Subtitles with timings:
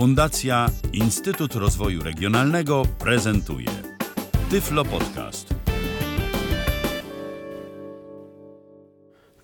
[0.00, 3.66] Fundacja Instytut Rozwoju Regionalnego prezentuje
[4.50, 5.54] Tyflo Podcast.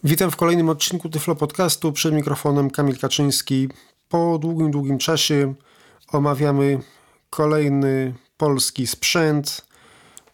[0.04, 1.92] Witam w kolejnym odcinku Tyflo Podcastu.
[1.92, 3.69] Przed mikrofonem Kamil Kaczyński.
[4.08, 5.55] Po długim, długim czasie
[6.12, 6.80] omawiamy
[7.30, 9.66] kolejny polski sprzęt.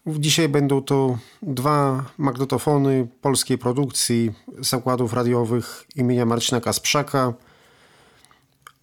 [0.06, 7.32] Dzisiaj będą to dwa magnetofony polskiej produkcji zakładów radiowych imienia Marcina Kasprzaka–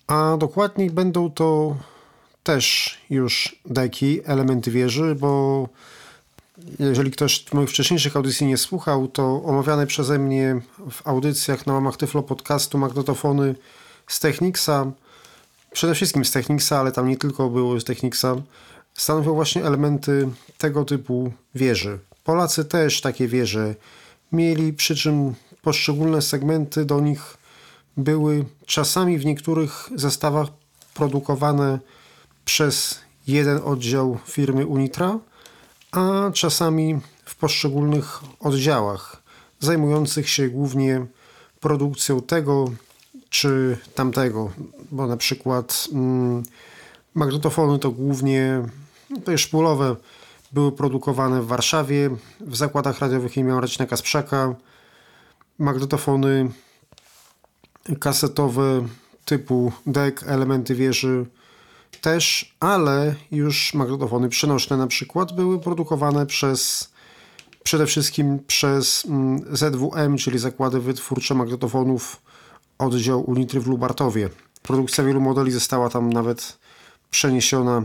[0.10, 1.76] a dokładniej będą to
[2.44, 5.68] też już deki, elementy wieży, bo
[6.80, 11.98] jeżeli ktoś moich wcześniejszych audycji nie słuchał, to omawiane przeze mnie w audycjach na łamach
[11.98, 13.56] Tyflo Podcastu magnetofony
[14.08, 14.92] z Technicsa,
[15.72, 18.36] przede wszystkim z Technicsa, ale tam nie tylko było z Technicsa,
[18.94, 22.00] stanowią właśnie elementy tego typu wieży.
[22.24, 23.76] Polacy też takie wieże
[24.32, 27.39] mieli, przy czym poszczególne segmenty do nich
[27.98, 30.48] były czasami w niektórych zestawach
[30.94, 31.80] produkowane
[32.46, 35.20] przez jeden oddział firmy Unitra,
[35.92, 39.24] a czasami w poszczególnych oddziałach
[39.60, 41.06] zajmujących się głównie
[41.60, 42.72] produkcją tego
[43.30, 44.52] czy tamtego,
[44.92, 46.44] bo na przykład mm,
[47.14, 48.64] magnetofony to głównie
[49.26, 49.96] to jest szpulowe,
[50.52, 52.10] były produkowane w Warszawie
[52.42, 54.56] w zakładach radiowych imienia Marcina Kasprzaka.
[55.60, 56.52] Magnetofony
[58.00, 58.88] kasetowe
[59.26, 61.26] typu deck, elementy wieży
[62.02, 66.92] też, ale już magnetofony przenośne na przykład były produkowane przez
[67.64, 72.22] przede wszystkim przez mm, ZWM, czyli Zakłady Wytwórcze Magnetofonów
[72.78, 74.30] oddział Unitry w Lubartowie.
[74.62, 76.58] Produkcja wielu modeli została tam nawet
[77.12, 77.84] przeniesiona,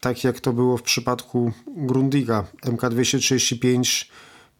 [0.00, 2.44] tak jak to było w przypadku Grundiga.
[2.66, 4.04] MK235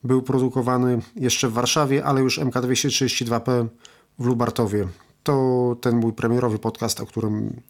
[0.04, 3.66] był produkowany jeszcze w Warszawie, ale już MK232P
[4.18, 4.88] w Lubartowie.
[5.22, 7.60] To ten mój premierowy podcast, o którym,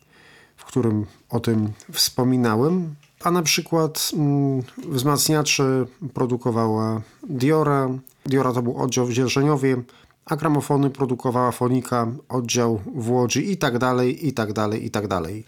[0.56, 2.94] w którym o tym wspominałem.
[3.24, 7.88] A na przykład mm, wzmacniacze produkowała Diora.
[8.26, 9.82] Diora to był oddział w Dzierżeniowie,
[10.26, 15.08] a gramofony produkowała Fonika, oddział w Łodzi i tak dalej, i tak dalej, i tak
[15.08, 15.44] dalej.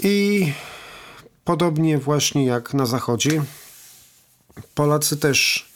[0.00, 0.52] I
[1.44, 3.42] podobnie właśnie jak na zachodzie,
[4.74, 5.67] Polacy też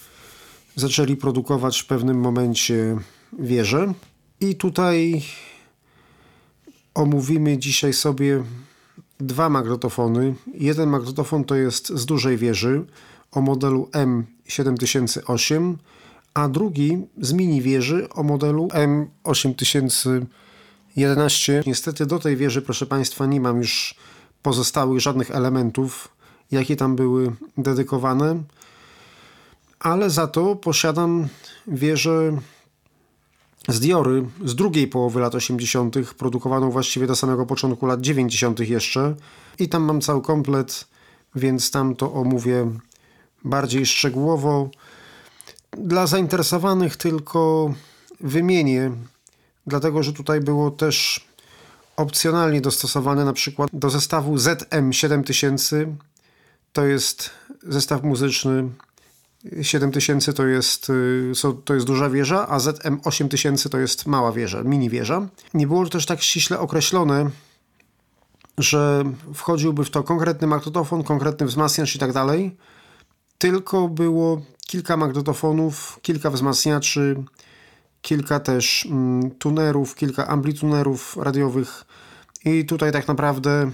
[0.77, 2.97] zaczęli produkować w pewnym momencie
[3.39, 3.93] wieże.
[4.41, 5.23] I tutaj
[6.95, 8.45] omówimy dzisiaj sobie
[9.21, 10.35] dwa magnetofony.
[10.55, 12.85] Jeden magnetofon to jest z dużej wieży
[13.33, 15.75] o modelu M7008,
[16.35, 18.69] a drugi z mini wieży o modelu
[19.25, 21.63] M8011.
[21.67, 23.95] Niestety do tej wieży, proszę Państwa, nie mam już
[24.43, 26.09] pozostałych żadnych elementów,
[26.51, 28.43] jakie tam były dedykowane
[29.83, 31.29] ale za to posiadam
[31.67, 32.39] wieżę
[33.69, 38.61] z Diory z drugiej połowy lat 80., produkowaną właściwie do samego początku lat 90.
[38.61, 39.15] jeszcze.
[39.59, 40.85] I tam mam cały komplet,
[41.35, 42.71] więc tam to omówię
[43.45, 44.71] bardziej szczegółowo.
[45.71, 47.75] Dla zainteresowanych tylko
[48.21, 48.93] wymienię,
[49.67, 51.27] dlatego że tutaj było też
[51.97, 55.95] opcjonalnie dostosowane na przykład do zestawu ZM7000.
[56.73, 57.31] To jest
[57.63, 58.69] zestaw muzyczny
[59.63, 61.33] 7000 to jest, y,
[61.65, 65.29] to jest duża wieża, a ZM 8000 to jest mała wieża, mini wieża.
[65.55, 67.31] Nie było też tak ściśle określone,
[68.59, 69.05] że
[69.35, 72.57] wchodziłby w to konkretny magnetofon, konkretny wzmacniacz i tak dalej,
[73.39, 77.25] tylko było kilka magnetofonów, kilka wzmacniaczy,
[78.03, 81.85] kilka też mm, tunerów, kilka amplitunerów radiowych
[82.45, 83.71] i tutaj tak naprawdę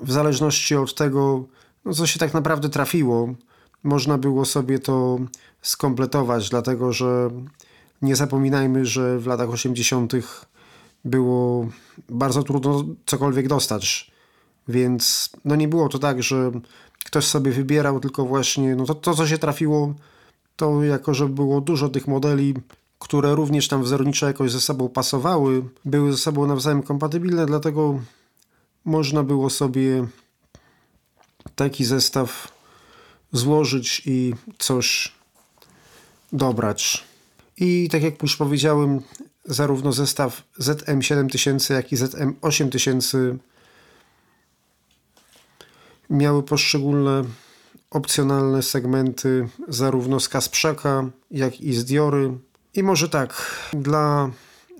[0.00, 1.44] w zależności od tego,
[1.84, 3.34] no co się tak naprawdę trafiło,
[3.82, 5.18] można było sobie to
[5.62, 7.30] skompletować, dlatego że
[8.02, 10.12] nie zapominajmy, że w latach 80.
[11.04, 11.68] było
[12.08, 14.10] bardzo trudno cokolwiek dostać.
[14.68, 16.50] Więc no nie było to tak, że
[17.04, 19.94] ktoś sobie wybierał, tylko właśnie no to, to co się trafiło,
[20.56, 22.54] to jako, że było dużo tych modeli,
[22.98, 28.00] które również tam wzorniczo jakoś ze sobą pasowały, były ze sobą nawzajem kompatybilne, dlatego
[28.84, 30.06] można było sobie
[31.54, 32.57] taki zestaw
[33.32, 35.12] złożyć i coś
[36.32, 37.04] dobrać.
[37.56, 39.00] I tak jak już powiedziałem,
[39.44, 43.36] zarówno zestaw ZM7000, jak i ZM8000
[46.10, 47.24] miały poszczególne
[47.90, 52.38] opcjonalne segmenty zarówno z Kasprzaka, jak i z Diory.
[52.74, 54.30] I może tak, dla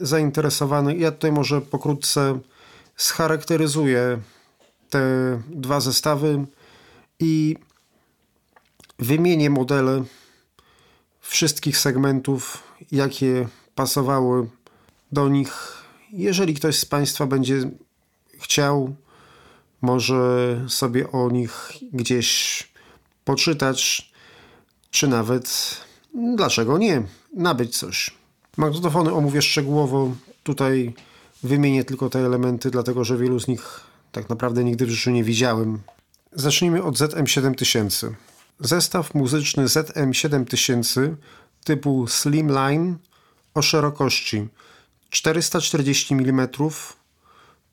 [0.00, 2.38] zainteresowanych, ja tutaj może pokrótce
[2.96, 4.18] scharakteryzuję
[4.90, 5.02] te
[5.50, 6.46] dwa zestawy
[7.20, 7.56] i
[8.98, 10.04] wymienię modele
[11.20, 12.62] wszystkich segmentów,
[12.92, 14.48] jakie pasowały
[15.12, 17.70] do nich, jeżeli ktoś z Państwa będzie
[18.38, 18.94] chciał,
[19.80, 22.68] może sobie o nich gdzieś
[23.24, 24.12] poczytać,
[24.90, 25.76] czy nawet,
[26.36, 27.02] dlaczego nie,
[27.34, 28.10] nabyć coś.
[28.56, 30.12] Magnetofony omówię szczegółowo.
[30.42, 30.94] Tutaj
[31.42, 33.80] wymienię tylko te elementy, dlatego że wielu z nich
[34.12, 35.78] tak naprawdę nigdy w życiu nie widziałem.
[36.32, 38.12] Zacznijmy od ZM7000.
[38.60, 41.14] Zestaw muzyczny ZM7000
[41.64, 42.96] typu Slimline
[43.54, 44.48] o szerokości
[45.10, 46.48] 440 mm,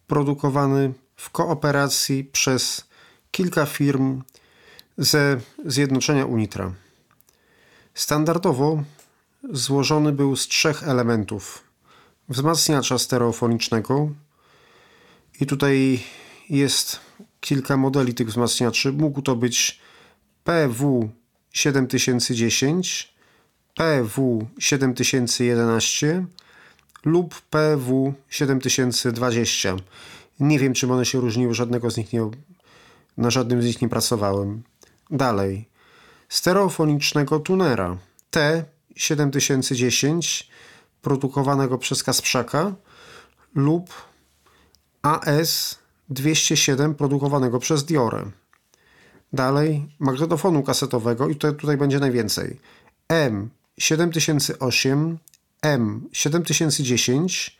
[0.07, 2.87] produkowany w kooperacji przez
[3.31, 4.21] kilka firm
[4.97, 6.73] ze zjednoczenia Unitra.
[7.93, 8.83] Standardowo
[9.53, 11.63] złożony był z trzech elementów:
[12.29, 14.09] wzmacniacza stereofonicznego,
[15.41, 16.03] i tutaj
[16.49, 16.99] jest
[17.39, 18.91] kilka modeli tych wzmacniaczy.
[18.91, 19.79] Mógł to być
[20.45, 23.07] PW7010,
[23.79, 26.25] PW7011
[27.05, 29.79] lub PW7020.
[30.39, 32.29] Nie wiem, czym one się różniły, żadnego z nich nie,
[33.17, 34.63] na żadnym z nich nie pracowałem.
[35.11, 35.69] Dalej.
[36.29, 37.97] Stereofonicznego tunera
[38.31, 40.43] T7010
[41.01, 42.73] produkowanego przez Kasprzaka
[43.55, 43.93] lub
[45.03, 48.31] AS207 produkowanego przez Diorę.
[49.33, 52.59] Dalej magnetofonu kasetowego i tutaj, tutaj będzie najwięcej.
[53.79, 55.15] M7008,
[55.65, 57.51] M7010,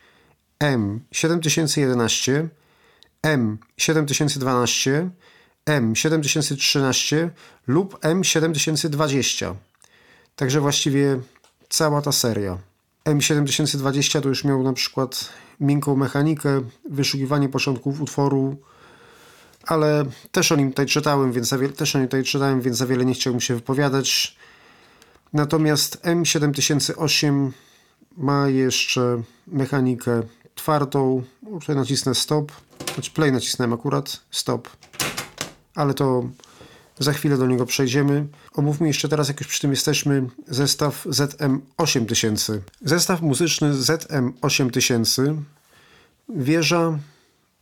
[0.60, 2.48] M7011,
[3.22, 5.08] M7012,
[5.66, 7.28] M7013
[7.66, 9.54] lub M7020.
[10.36, 11.20] Także właściwie
[11.68, 12.58] cała ta seria.
[13.04, 15.28] M7020 to już miał na przykład
[15.60, 18.56] miękką mechanikę, wyszukiwanie początków utworu,
[19.66, 22.76] ale też o nim tutaj czytałem, więc za wiele, też o nim tutaj czytałem, więc
[22.76, 24.36] za wiele nie chciałbym się wypowiadać.
[25.32, 27.50] Natomiast M7008
[28.16, 30.22] ma jeszcze mechanikę
[30.54, 31.22] twardą.
[31.60, 32.52] Tutaj nacisnę stop,
[32.94, 34.68] znaczy play nacisnąłem akurat, stop,
[35.74, 36.24] ale to
[36.98, 38.26] za chwilę do niego przejdziemy.
[38.54, 42.58] Omówmy jeszcze teraz, jak już przy tym jesteśmy, zestaw ZM8000.
[42.82, 45.36] Zestaw muzyczny ZM8000
[46.28, 46.98] wieża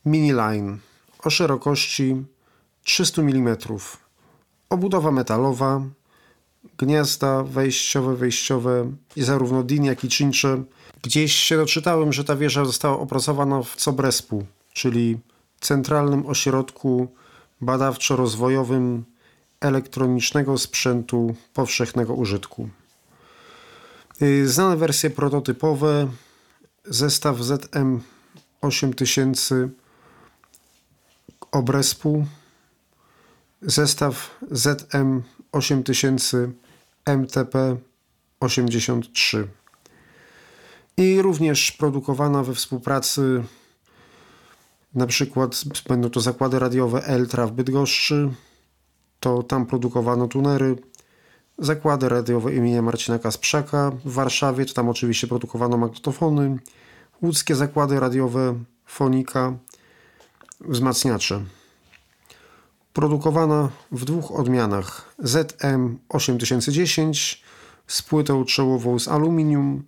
[0.04, 0.78] mini line
[1.24, 2.24] o szerokości
[2.84, 3.56] 300 mm.
[4.70, 5.82] Obudowa metalowa,
[6.78, 10.62] gniazda wejściowe, wejściowe i zarówno DIN, jak i czyncze.
[11.02, 15.18] Gdzieś się doczytałem, że ta wieża została opracowana w Cobrespu, czyli
[15.60, 17.08] Centralnym Ośrodku
[17.62, 19.02] Badawczo-Rozwojowym
[19.60, 22.68] Elektronicznego Sprzętu Powszechnego Użytku.
[24.22, 26.08] Y, znane wersje prototypowe,
[26.84, 29.68] zestaw ZM8000
[31.54, 32.26] Obrespu,
[33.62, 36.50] zestaw ZM8000
[37.06, 39.44] MTP83
[40.96, 43.44] i również produkowana we współpracy
[44.94, 48.30] na przykład będą to zakłady radiowe Eltra w Bydgoszczy,
[49.20, 50.76] to tam produkowano tunery,
[51.58, 56.58] zakłady radiowe imienia Marcina Kasprzaka w Warszawie, to tam oczywiście produkowano magnetofony,
[57.22, 58.54] łódzkie zakłady radiowe
[58.86, 59.56] Fonika,
[60.68, 61.44] wzmacniacze.
[62.92, 67.36] Produkowana w dwóch odmianach ZM8010
[67.86, 69.82] z płytą czołową z aluminium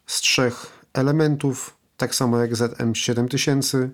[0.05, 3.89] z trzech elementów, tak samo jak ZM7000,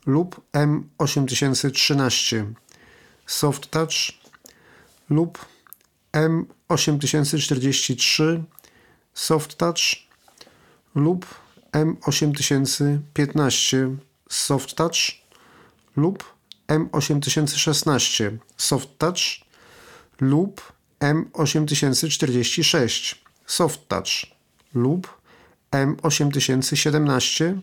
[0.07, 2.45] lub M8013
[3.26, 3.95] Soft Touch
[5.11, 5.47] lub
[6.12, 8.42] M8043
[9.23, 10.09] Soft Touch
[10.95, 11.27] lub
[11.73, 15.23] M8015 Soft Touch
[15.95, 16.25] lub
[16.69, 19.45] M8016 Soft Touch
[20.21, 20.59] lub
[21.00, 24.35] M8046 Soft Touch
[24.73, 25.07] lub
[25.71, 27.61] M8017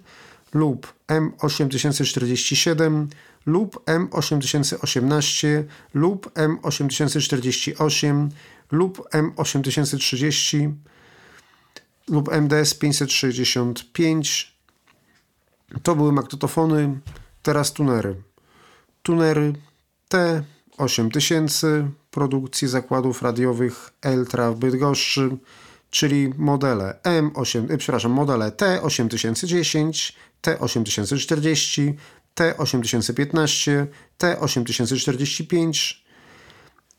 [0.53, 3.09] lub M8047
[3.45, 8.29] lub M8018 lub M8048
[8.69, 10.75] lub M8030
[12.09, 14.57] lub MDS 565
[15.83, 16.99] to były magnetofony,
[17.41, 18.23] teraz tunery.
[19.03, 19.53] Tunery
[20.09, 25.37] T8000 produkcji zakładów radiowych Eltra w Bydgoszczy,
[25.89, 31.93] czyli modele M8, y, przepraszam, modele T8010, T8040,
[32.35, 33.85] T8015,
[34.19, 35.95] T8045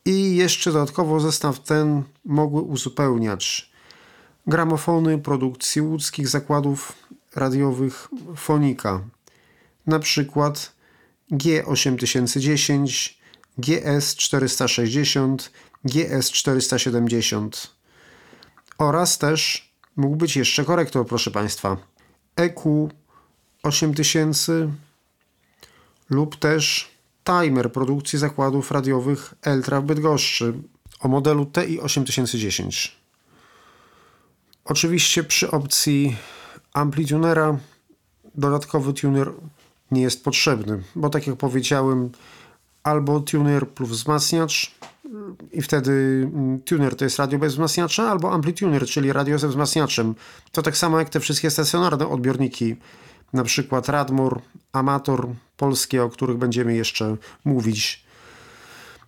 [0.04, 3.72] i jeszcze dodatkowo zestaw ten mogły uzupełniać
[4.48, 6.92] gramofony produkcji łódzkich zakładów
[7.34, 9.00] radiowych Fonika,
[9.86, 10.72] na przykład
[11.32, 13.14] G8010,
[13.58, 15.36] GS460,
[15.86, 17.68] GS470
[18.78, 21.76] oraz też mógł być jeszcze korektor, proszę Państwa,
[22.36, 22.90] EQ
[23.62, 24.72] 8000
[26.10, 26.90] lub też
[27.24, 30.54] timer produkcji zakładów radiowych Eltra w Bydgoszczy
[31.00, 32.97] o modelu TI 8010.
[34.68, 36.16] Oczywiście przy opcji
[36.72, 37.58] amplitunera
[38.34, 39.32] dodatkowy tuner
[39.90, 42.10] nie jest potrzebny, bo tak jak powiedziałem,
[42.82, 44.74] albo tuner plus wzmacniacz
[45.52, 45.90] i wtedy
[46.34, 50.14] mm, tuner to jest radio bez wzmacniacza, albo amplituner, czyli radio ze wzmacniaczem.
[50.52, 52.76] To tak samo jak te wszystkie stacjonarne odbiorniki,
[53.32, 54.40] na przykład Radmor,
[54.72, 58.04] Amator, polskie, o których będziemy jeszcze mówić.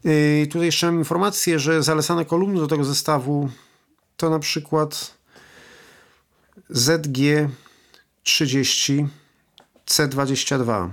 [0.04, 3.48] Yy, tutaj jeszcze mam informację, że zalecane kolumny do tego zestawu
[4.16, 5.19] to na przykład
[6.72, 9.06] ZG30
[9.86, 10.90] C22.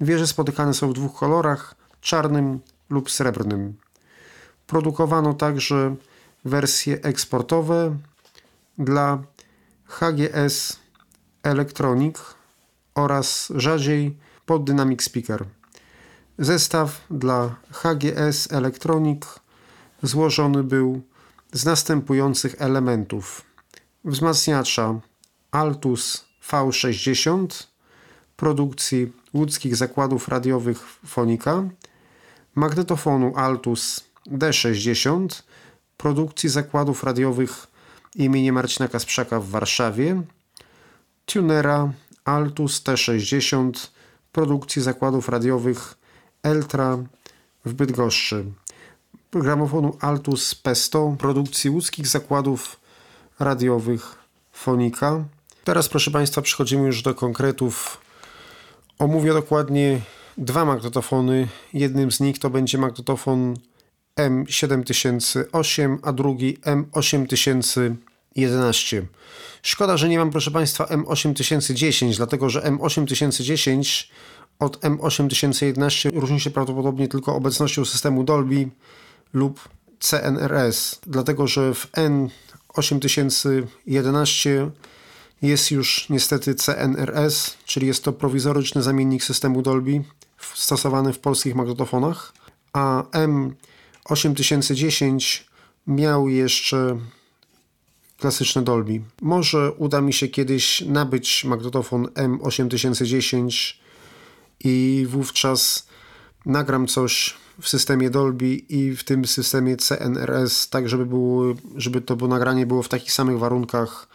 [0.00, 3.76] Wieże spotykane są w dwóch kolorach, czarnym lub srebrnym.
[4.66, 5.96] Produkowano także
[6.44, 7.96] wersje eksportowe
[8.78, 9.22] dla
[9.84, 10.78] HGS
[11.42, 12.16] Electronic
[12.94, 15.44] oraz rzadziej pod Dynamic Speaker.
[16.38, 19.22] Zestaw dla HGS Electronic
[20.02, 21.02] złożony był
[21.52, 23.42] z następujących elementów:
[24.06, 25.00] wzmacniacza
[25.50, 27.66] Altus V60
[28.36, 31.64] produkcji łódzkich zakładów radiowych Fonika,
[32.54, 35.42] magnetofonu Altus D60
[35.96, 37.66] produkcji zakładów radiowych
[38.14, 40.22] imienia Marcina Kasprzaka w Warszawie,
[41.26, 41.92] tunera
[42.24, 43.88] Altus T60
[44.32, 45.94] produkcji zakładów radiowych
[46.42, 46.98] Eltra
[47.64, 48.44] w Bydgoszczy,
[49.32, 52.85] gramofonu Altus P100 produkcji łódzkich zakładów
[53.38, 54.14] radiowych
[54.52, 55.24] Fonika.
[55.64, 58.00] Teraz proszę Państwa przechodzimy już do konkretów.
[58.98, 60.00] Omówię dokładnie
[60.38, 61.48] dwa magnetofony.
[61.72, 63.56] Jednym z nich to będzie magnetofon
[64.20, 69.02] M7008, a drugi M8011.
[69.62, 74.04] Szkoda, że nie mam, proszę Państwa, M8010, dlatego że M8010
[74.58, 78.68] od M8011 różni się prawdopodobnie tylko obecnością systemu Dolby
[79.32, 81.92] lub CNRS, dlatego że w
[82.76, 84.70] N8011
[85.42, 90.04] jest już niestety CNRS, czyli jest to prowizoryczny zamiennik systemu Dolby
[90.54, 92.32] stosowany w polskich magnetofonach,
[92.72, 93.02] a
[94.08, 95.42] M8010
[95.86, 96.98] miał jeszcze
[98.18, 99.00] klasyczne Dolby.
[99.22, 103.74] Może uda mi się kiedyś nabyć magnetofon M8010
[104.60, 105.86] i wówczas
[106.46, 112.16] nagram coś w systemie Dolby i w tym systemie CNRS, tak żeby, było, żeby to
[112.16, 114.08] było nagranie było w takich samych warunkach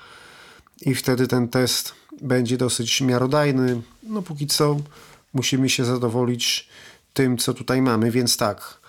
[0.82, 3.82] i wtedy ten test będzie dosyć miarodajny.
[4.04, 4.78] No póki co
[5.34, 6.70] musimy się zadowolić
[7.14, 8.82] tym, co tutaj mamy, więc tak.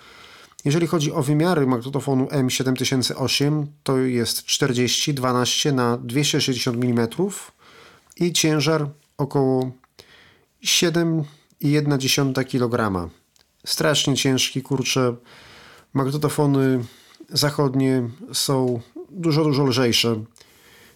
[0.65, 7.07] Jeżeli chodzi o wymiary magnetofonu M7008, to jest 40 12 na 260 mm
[8.17, 9.71] i ciężar około
[10.63, 13.09] 7,1 kg.
[13.65, 15.15] Strasznie ciężki, kurczę.
[15.93, 16.83] Magnetofony
[17.29, 20.23] zachodnie są dużo, dużo lżejsze.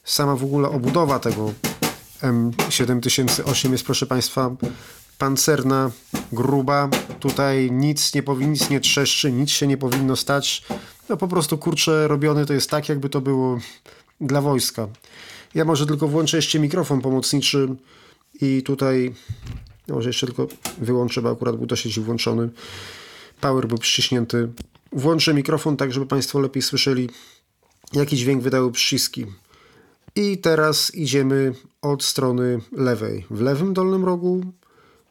[0.03, 1.53] Sama w ogóle obudowa tego
[2.21, 4.55] M7008 jest, proszę Państwa,
[5.17, 5.91] pancerna,
[6.31, 6.89] gruba.
[7.19, 10.65] Tutaj nic nie powinno, nic nie trzeszczy, nic się nie powinno stać.
[11.09, 13.59] No po prostu kurczę robiony to jest tak, jakby to było
[14.21, 14.87] dla wojska.
[15.55, 17.75] Ja może tylko włączę jeszcze mikrofon pomocniczy
[18.41, 19.13] i tutaj
[19.87, 22.49] No, może jeszcze tylko wyłączę, bo akurat był do sieci włączony.
[23.41, 24.49] Power był przyciśnięty.
[24.91, 27.09] Włączę mikrofon tak, żeby Państwo lepiej słyszeli,
[27.93, 29.25] jaki dźwięk wydały przyciski.
[30.15, 33.25] I teraz idziemy od strony lewej.
[33.29, 34.41] W lewym dolnym rogu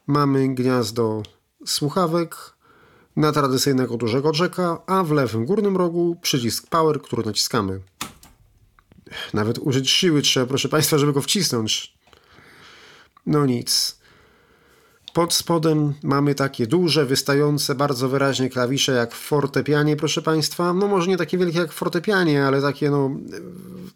[0.07, 1.23] mamy gniazdo
[1.65, 2.35] słuchawek
[3.15, 7.81] na tradycyjnego dużego jacka, a w lewym górnym rogu przycisk power, który naciskamy.
[9.33, 11.97] Nawet użyć siły trzeba, proszę Państwa, żeby go wcisnąć.
[13.25, 13.96] No nic.
[15.17, 20.73] Pod spodem mamy takie duże, wystające bardzo wyraźnie klawisze jak w fortepianie, proszę Państwa.
[20.73, 23.11] No może nie takie wielkie jak w fortepianie, ale takie no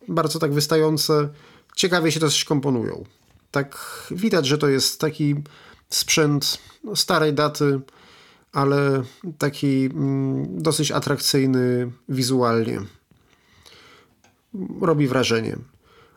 [0.07, 1.29] bardzo tak wystające.
[1.75, 3.03] Ciekawie się dosyć komponują.
[3.51, 3.77] Tak
[4.11, 5.35] widać, że to jest taki
[5.89, 6.57] sprzęt
[6.95, 7.79] starej daty,
[8.53, 9.03] ale
[9.37, 12.81] taki mm, dosyć atrakcyjny wizualnie.
[14.81, 15.57] Robi wrażenie.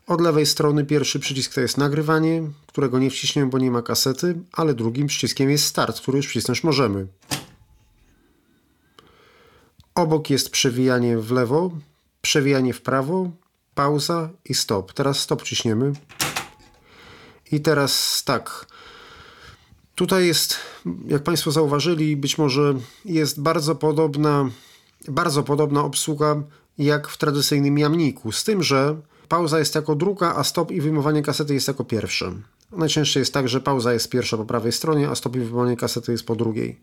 [0.07, 4.39] Od lewej strony pierwszy przycisk to jest nagrywanie, którego nie wciśniemy, bo nie ma kasety,
[4.53, 7.07] ale drugim przyciskiem jest start, który już wcisnąć możemy.
[9.95, 11.71] Obok jest przewijanie w lewo,
[12.23, 13.31] przewijanie w prawo,
[13.75, 14.93] pauza i stop.
[14.93, 15.93] Teraz stop ciśniemy.
[17.53, 18.67] I teraz tak.
[19.95, 20.57] Tutaj jest,
[21.07, 24.51] jak Państwo zauważyli, być może jest bardzo podobna,
[25.09, 26.43] bardzo podobna obsługa
[26.79, 28.97] jak w tradycyjnym jamniku, z tym, że
[29.29, 32.33] pauza jest jako druga, a stop i wyjmowanie kasety jest jako pierwsze.
[32.73, 36.13] Najczęściej jest tak, że pauza jest pierwsza po prawej stronie, a stop i wyjmowanie kasety
[36.13, 36.81] jest po drugiej.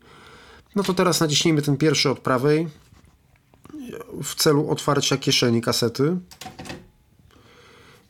[0.74, 2.68] No to teraz naciśnijmy ten pierwszy od prawej
[4.22, 6.16] w celu otwarcia kieszeni kasety.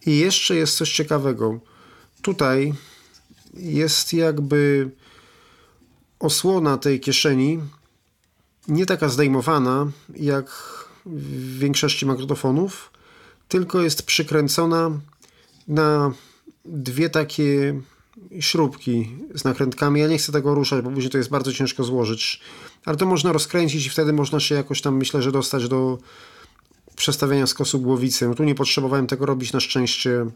[0.07, 1.61] I jeszcze jest coś ciekawego.
[2.23, 2.75] Tutaj
[3.55, 4.91] jest jakby
[6.19, 7.61] osłona tej kieszeni
[8.69, 10.47] nie taka zdejmowana jak
[11.07, 12.91] w większości magnetofonów,
[13.53, 14.91] tylko jest przykręcona
[15.69, 16.13] na
[16.65, 17.81] dwie takie
[18.41, 20.01] śrubki z nakrętkami.
[20.01, 22.41] Ja nie chcę tego ruszać, bo później to jest bardzo ciężko złożyć.
[22.85, 25.99] Ale to można rozkręcić i wtedy można się jakoś tam, myślę, że dostać do
[26.97, 28.29] przestawiania skosu głowicy.
[28.29, 30.27] No tu nie potrzebowałem tego robić na szczęście,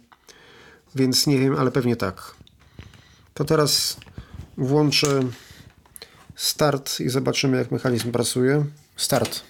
[0.95, 2.35] więc nie wiem, ale pewnie tak.
[3.35, 3.97] To teraz
[4.57, 5.23] włączę
[6.35, 8.65] start i zobaczymy, jak mechanizm pracuje.
[8.97, 9.43] Start.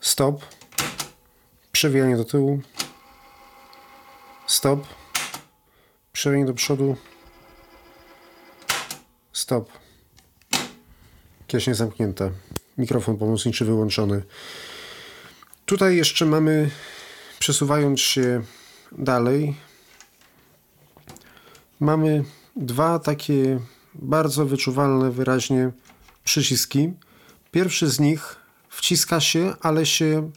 [0.00, 0.61] Stop.
[1.82, 2.60] Przewijanie do tyłu.
[4.46, 4.86] Stop.
[6.12, 6.96] Przewijanie do przodu.
[9.32, 9.70] Stop.
[11.46, 12.30] Kieszeń zamknięta.
[12.78, 14.22] Mikrofon pomocniczy wyłączony.
[15.66, 16.70] Tutaj jeszcze mamy,
[17.38, 18.42] przesuwając się
[18.92, 19.56] dalej,
[21.80, 22.24] mamy
[22.56, 23.60] dwa takie
[23.94, 25.70] bardzo wyczuwalne wyraźnie
[26.24, 26.92] przyciski.
[27.50, 28.36] Pierwszy z nich
[28.68, 30.30] wciska się, ale się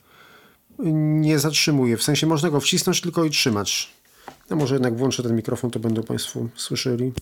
[0.80, 1.98] nie zatrzymuje.
[1.98, 3.92] W sensie można go wcisnąć tylko i trzymać.
[4.50, 7.14] A może jednak włączę ten mikrofon, to będą Państwo słyszeli.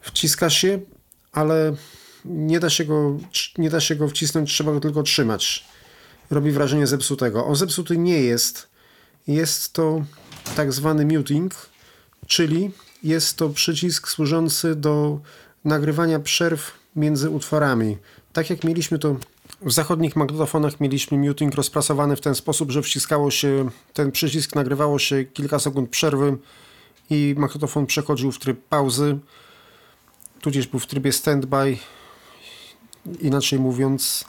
[0.00, 0.80] Wciska się,
[1.32, 1.76] ale
[2.24, 3.18] nie da się go,
[3.58, 5.64] nie da się go wcisnąć, trzeba go tylko trzymać.
[6.30, 7.46] Robi wrażenie zepsutego.
[7.46, 8.68] On zepsuty nie jest.
[9.26, 10.04] Jest to
[10.56, 11.54] tak zwany muting,
[12.26, 12.70] czyli
[13.02, 15.20] jest to przycisk służący do
[15.64, 17.98] nagrywania przerw między utworami.
[18.32, 19.16] Tak jak mieliśmy to
[19.60, 24.98] w zachodnich magnetofonach mieliśmy muting rozprasowany w ten sposób, że wciskało się ten przycisk, nagrywało
[24.98, 26.36] się kilka sekund przerwy
[27.10, 29.18] i magnetofon przechodził w tryb pauzy,
[30.40, 31.76] tudzież był w trybie standby,
[33.20, 34.24] inaczej mówiąc,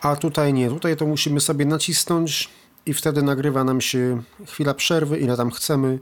[0.00, 0.68] a tutaj nie.
[0.68, 2.50] Tutaj to musimy sobie nacisnąć
[2.86, 5.98] i wtedy nagrywa nam się chwila przerwy, ile tam chcemy.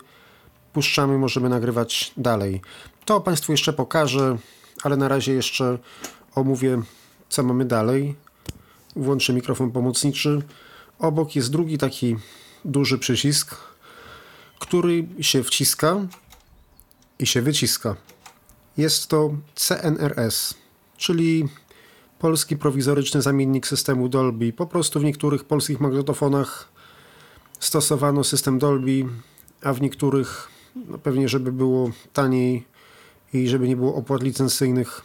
[0.72, 2.60] Puszczamy, możemy nagrywać dalej.
[3.04, 4.36] To Państwu jeszcze pokażę,
[4.82, 5.78] ale na razie jeszcze
[6.34, 6.82] omówię,
[7.28, 8.16] co mamy dalej
[8.96, 10.42] włączę mikrofon pomocniczy.
[10.98, 12.16] Obok jest drugi taki
[12.64, 13.56] duży przycisk,
[14.58, 15.96] który się wciska
[17.18, 17.96] i się wyciska.
[18.76, 20.54] Jest to CNRS,
[20.96, 21.48] czyli
[22.18, 24.52] polski prowizoryczny zamiennik systemu Dolby.
[24.52, 26.68] Po prostu w niektórych polskich magnetofonach
[27.60, 29.04] stosowano system Dolby,
[29.62, 30.48] a w niektórych,
[30.88, 32.66] no pewnie żeby było taniej
[33.32, 35.02] i żeby nie było opłat licencyjnych,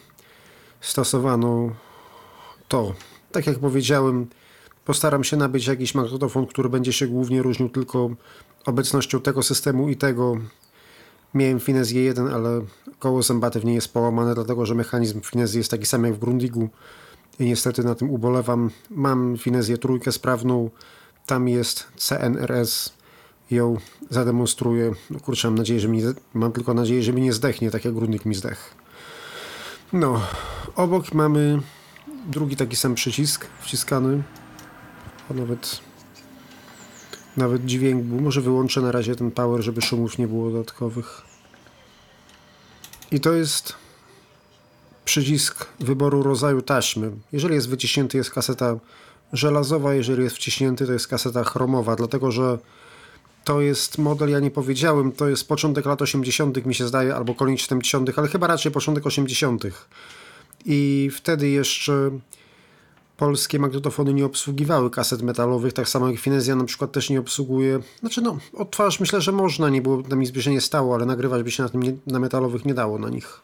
[0.80, 1.70] stosowano
[2.68, 2.94] to.
[3.32, 4.26] Tak jak powiedziałem,
[4.84, 8.10] postaram się nabyć jakiś magnetofon, który będzie się głównie różnił tylko
[8.66, 10.36] obecnością tego systemu i tego.
[11.34, 12.60] Miałem Finezję 1, ale
[12.98, 16.68] koło zębatew nie jest połamane, dlatego że mechanizm Finezji jest taki sam jak w Grundigu
[17.38, 18.70] i niestety na tym ubolewam.
[18.90, 20.70] Mam Finezję trójkę sprawną,
[21.26, 22.92] tam jest CNRS,
[23.50, 23.76] ją
[24.10, 24.92] zademonstruję.
[25.10, 26.02] No kurczę, mam nadzieję, że mi,
[26.34, 28.74] mam tylko nadzieję, że mi nie zdechnie, tak jak Grundig mi zdech.
[29.92, 30.20] No,
[30.76, 31.60] obok mamy
[32.28, 34.22] drugi taki sam przycisk wciskany.
[35.30, 35.80] A nawet
[37.36, 38.20] nawet dźwięk był.
[38.20, 41.22] Może wyłączę na razie ten power, żeby szumów nie było dodatkowych.
[43.10, 43.74] I to jest
[45.04, 47.10] przycisk wyboru rodzaju taśmy.
[47.32, 48.78] Jeżeli jest wyciśnięty, jest kaseta
[49.32, 52.58] żelazowa, jeżeli jest wciśnięty, to jest kaseta chromowa, dlatego że
[53.44, 57.34] to jest model, ja nie powiedziałem, to jest początek lat 80., mi się zdaje, albo
[57.34, 59.64] koniec 70., ale chyba raczej początek 80.
[60.64, 62.10] I wtedy jeszcze
[63.18, 67.80] polskie magnetofony nie obsługiwały kaset metalowych, tak samo jak Finezja na przykład też nie obsługuje.
[68.00, 71.06] Znaczy no, odtwarzacz myślę, że można, nie było, tam nic by się nie stało, ale
[71.06, 73.40] nagrywać by się na, tym nie, na metalowych nie dało na nich.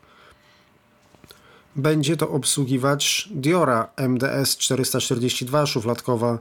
[1.76, 6.38] Będzie to obsługiwać Diora MDS 442 szufladkowa.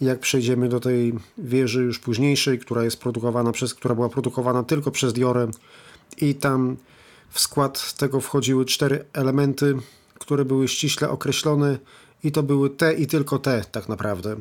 [0.00, 4.90] Jak przejdziemy do tej wieży już późniejszej, która jest produkowana przez, która była produkowana tylko
[4.90, 5.48] przez Diorę
[6.16, 6.76] i tam
[7.30, 9.74] w skład tego wchodziły cztery elementy,
[10.22, 11.78] które były ściśle określone
[12.24, 14.36] i to były te i tylko te tak naprawdę.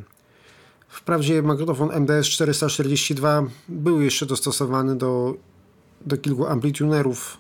[0.88, 5.36] Wprawdzie magnetofon MDS 442 był jeszcze dostosowany do,
[6.06, 7.38] do kilku amplitunerów,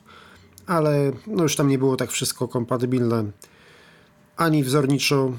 [0.67, 3.31] ale no już tam nie było tak wszystko kompatybilne
[4.37, 5.31] ani wzorniczo,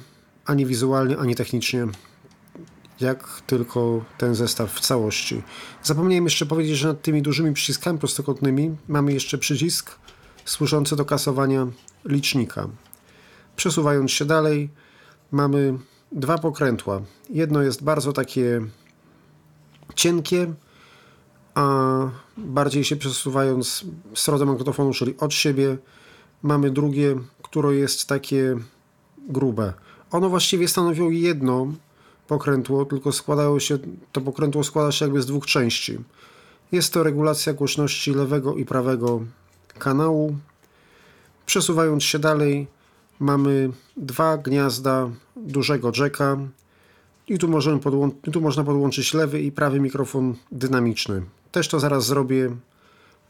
[0.44, 1.86] ani wizualnie, ani technicznie
[3.00, 5.42] jak tylko ten zestaw w całości.
[5.82, 9.98] Zapomniałem jeszcze powiedzieć, że nad tymi dużymi przyciskami prostokątnymi mamy jeszcze przycisk
[10.44, 11.66] służący do kasowania
[12.04, 12.68] licznika.
[13.56, 14.70] Przesuwając się dalej,
[15.30, 15.78] mamy
[16.12, 17.02] dwa pokrętła.
[17.30, 18.60] Jedno jest bardzo takie
[19.94, 20.54] cienkie,
[21.54, 21.98] a
[22.36, 23.84] bardziej się przesuwając
[24.14, 25.78] w stronę magnetofonu, czyli od siebie,
[26.42, 28.56] mamy drugie, które jest takie
[29.28, 29.72] grube.
[30.10, 31.72] Ono właściwie stanowiło jedno
[32.28, 33.78] pokrętło, tylko składało się,
[34.12, 35.98] to pokrętło składa się jakby z dwóch części.
[36.72, 39.20] Jest to regulacja głośności lewego i prawego
[39.78, 40.36] kanału.
[41.46, 42.66] Przesuwając się dalej,
[43.22, 46.36] mamy dwa gniazda dużego jacka
[47.28, 47.80] i tu, możemy
[48.32, 51.22] tu można podłączyć lewy i prawy mikrofon dynamiczny.
[51.52, 52.56] Też to zaraz zrobię,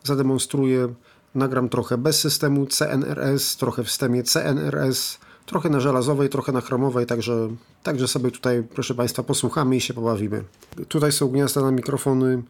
[0.05, 0.95] zademonstruję.
[1.35, 7.07] Nagram trochę bez systemu CNRS, trochę w systemie CNRS, trochę na żelazowej, trochę na chromowej,
[7.07, 7.49] także,
[7.83, 10.45] także sobie tutaj, proszę Państwa, posłuchamy i się pobawimy.
[10.89, 12.43] Tutaj są gniazda na mikrofony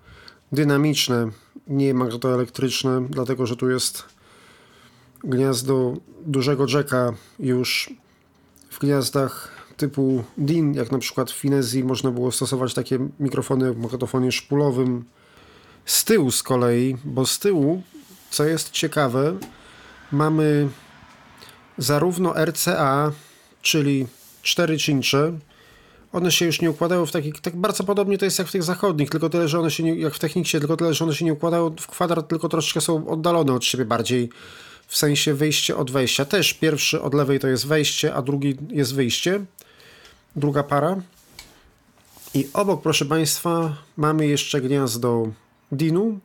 [0.52, 1.30] dynamiczne,
[1.66, 4.04] nie magnetoelektryczne, dlatego że tu jest
[5.24, 7.90] gniazdo dużego jacka już
[8.70, 13.78] w gniazdach typu DIN, jak na przykład w Finezji można było stosować takie mikrofony w
[13.78, 15.04] magnetofonie szpulowym.
[15.84, 17.82] Z tyłu z kolei, bo z tyłu,
[18.30, 19.36] co jest ciekawe,
[20.12, 20.68] mamy
[21.78, 23.12] zarówno RCA,
[23.62, 24.06] czyli
[24.42, 25.32] cztery cincze,
[26.12, 28.62] one się już nie układają w taki, tak bardzo podobnie to jest jak w tych
[28.62, 31.24] zachodnich, tylko tyle, że one się nie, jak w technicie, tylko tyle, że one się
[31.24, 34.28] nie układają w kwadrat, tylko troszeczkę są oddalone od siebie bardziej,
[34.92, 36.24] w sensie wyjście od wejścia.
[36.24, 39.44] Też pierwszy od lewej to jest wejście, a drugi jest wyjście,
[40.36, 40.96] druga para.
[42.34, 45.26] I obok, proszę Państwa, mamy jeszcze gniazdo
[45.72, 46.18] DIN-u,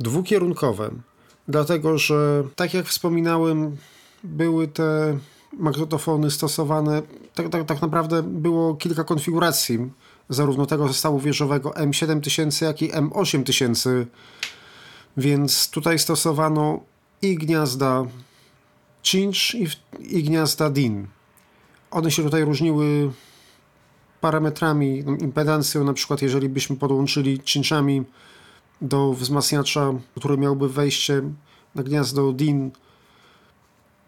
[0.00, 0.90] dwukierunkowe,
[1.48, 3.76] dlatego że, tak jak wspominałem,
[4.24, 5.18] były te
[5.52, 7.02] magnetofony stosowane,
[7.34, 9.90] tak, tak, tak naprawdę było kilka konfiguracji,
[10.28, 14.04] zarówno tego zestawu wieżowego M7000, jak i M8000,
[15.16, 16.80] więc tutaj stosowano
[17.22, 18.04] i gniazda
[19.02, 19.66] cinch i,
[20.00, 21.06] i gniazda DIN.
[21.90, 23.10] One się tutaj różniły
[24.20, 28.04] parametrami, no, impedancją, na przykład jeżeli byśmy podłączyli cinchami
[28.80, 31.22] do wzmacniacza, który miałby wejście
[31.74, 32.70] na gniazdo DIN,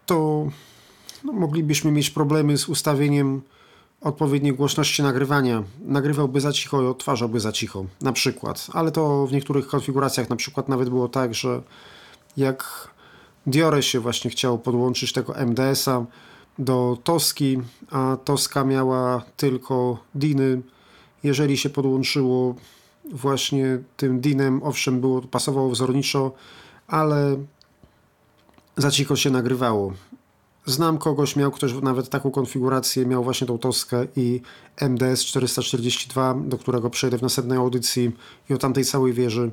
[0.05, 0.47] to
[1.23, 3.41] no, moglibyśmy mieć problemy z ustawieniem
[4.01, 5.63] odpowiedniej głośności nagrywania.
[5.79, 8.67] Nagrywałby za cicho i odtwarzałby za cicho, na przykład.
[8.73, 11.61] Ale to w niektórych konfiguracjach na przykład nawet było tak, że
[12.37, 12.90] jak
[13.47, 16.05] Diore się właśnie chciało podłączyć tego MDS-a
[16.59, 17.57] do Toski,
[17.91, 20.61] a Toska miała tylko Diny.
[21.23, 22.55] Jeżeli się podłączyło
[23.11, 26.31] właśnie tym Dinem, owszem, było, pasowało wzorniczo,
[26.87, 27.37] ale
[28.77, 29.93] za cicho się nagrywało.
[30.65, 34.41] Znam kogoś, miał ktoś nawet taką konfigurację, miał właśnie tą Toskę i
[34.81, 38.11] MDS 442, do którego przejdę w następnej audycji
[38.49, 39.51] i o tamtej całej wieży.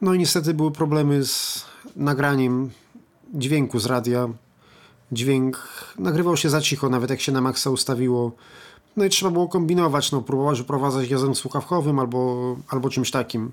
[0.00, 1.64] No i niestety były problemy z
[1.96, 2.70] nagraniem
[3.34, 4.28] dźwięku z radia.
[5.12, 8.32] Dźwięk nagrywał się za cicho, nawet jak się na maksa ustawiło.
[8.96, 13.52] No i trzeba było kombinować, no, próbować wyprowadzać jazdem słuchawkowym albo, albo czymś takim.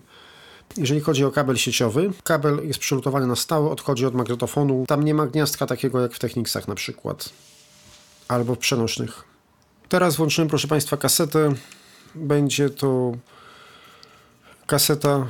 [0.78, 4.86] Jeżeli chodzi o kabel sieciowy, kabel jest przylutowany na stałe, odchodzi od magnetofonu.
[4.88, 7.30] Tam nie ma gniazdka takiego jak w Technicsach na przykład,
[8.28, 9.24] albo w przenośnych.
[9.90, 11.54] Teraz włączymy, proszę Państwa, kasetę.
[12.16, 13.12] Będzie to
[14.68, 15.28] kaseta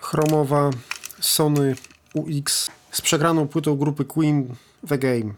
[0.00, 0.70] chromowa
[1.20, 1.76] Sony
[2.14, 4.54] UX z przegraną płytą grupy Queen
[4.88, 5.34] The Game.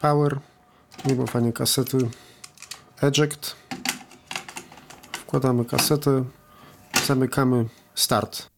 [0.00, 0.40] Power,
[1.26, 1.98] fajnie kasety,
[3.02, 3.56] eject.
[5.12, 6.24] Wkładamy kasetę,
[7.06, 8.50] zamykamy Start.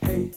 [0.00, 0.32] Hey.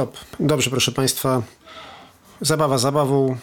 [0.00, 0.16] Stop.
[0.40, 1.42] Dobrze, proszę Państwa.
[2.40, 3.36] Zabawa zabawą,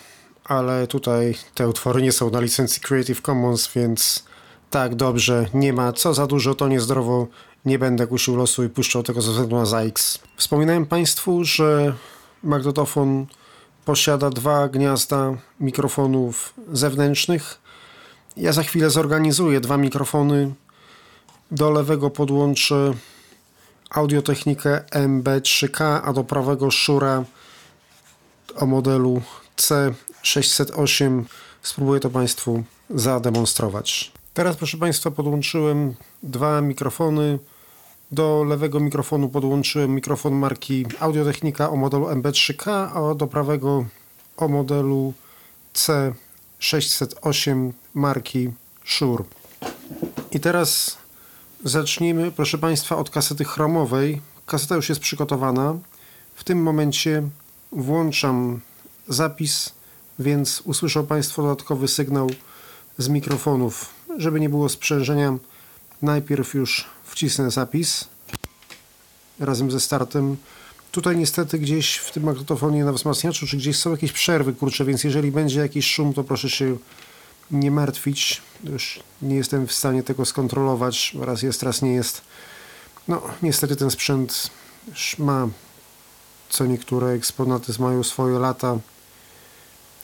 [0.44, 4.24] ale tutaj te utwory nie są na licencji Creative Commons, więc
[4.70, 5.94] tak, dobrze, nie ma.
[5.94, 7.28] Co za dużo, to niezdrowo.
[7.66, 10.20] Nie będę kusił losu i puszczał tego ze względu na ZAX.
[10.36, 11.94] Wspominałem Państwu, że
[12.44, 13.26] magnetofon
[13.86, 17.60] posiada dwa gniazda mikrofonów zewnętrznych.
[18.38, 20.54] Ja za chwilę zorganizuję dwa mikrofony.
[21.52, 22.94] Do lewego podłączę
[23.90, 27.24] audiotechnikę MB3K, a do prawego Shura
[28.56, 29.22] o modelu
[29.58, 31.24] C608.
[31.62, 34.12] Spróbuję to Państwu zademonstrować.
[34.34, 37.40] Teraz, proszę Państwa, podłączyłem dwa mikrofony.
[38.12, 43.86] Do lewego mikrofonu podłączyłem mikrofon marki Audiotechnika o modelu MB3K, a do prawego
[44.38, 45.14] o modelu
[45.74, 48.52] C608 marki
[48.84, 49.24] Shure.
[50.32, 50.98] I teraz
[51.64, 54.22] zacznijmy, proszę Państwa, od kasety chromowej.
[54.46, 55.78] Kaseta już jest przygotowana.
[56.36, 57.24] W tym momencie
[57.72, 58.60] włączam
[59.08, 59.72] zapis,
[60.20, 62.30] więc usłyszą Państwo dodatkowy sygnał
[62.98, 63.90] z mikrofonów.
[64.18, 65.38] Żeby nie było sprzężenia,
[66.02, 68.08] najpierw już wcisnę zapis
[69.40, 70.38] razem ze startem.
[70.92, 75.04] Tutaj niestety gdzieś w tym magnetofonie na wzmacniaczu, czy gdzieś są jakieś przerwy, kurczę, więc
[75.04, 76.78] jeżeli będzie jakiś szum, to proszę się
[77.52, 78.42] nie martwić.
[78.64, 81.16] Już nie jestem w stanie tego skontrolować.
[81.22, 82.22] Raz jest, raz nie jest.
[83.08, 84.50] No, niestety ten sprzęt
[85.20, 85.48] ma
[86.50, 88.78] co niektóre eksponaty mają swoje lata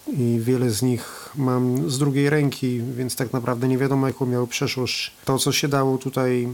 [0.08, 4.48] i wiele z nich mam z drugiej ręki, więc tak naprawdę nie wiadomo jaką miały
[4.48, 5.12] przeszłość.
[5.26, 6.48] To co się dało tutaj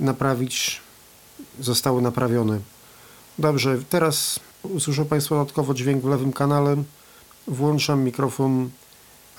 [0.00, 0.80] naprawić
[1.60, 2.60] zostało naprawione.
[3.38, 6.76] Dobrze, teraz usłyszą Państwo dodatkowo dźwięk w lewym kanale.
[7.46, 8.70] Włączam mikrofon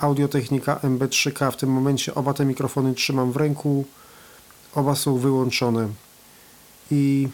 [0.04, 1.52] Audiotechnika MB3K.
[1.52, 3.86] W tym momencie oba te mikrofony trzymam w ręku.
[4.76, 5.90] Oba są wyłączone.
[6.92, 7.28] I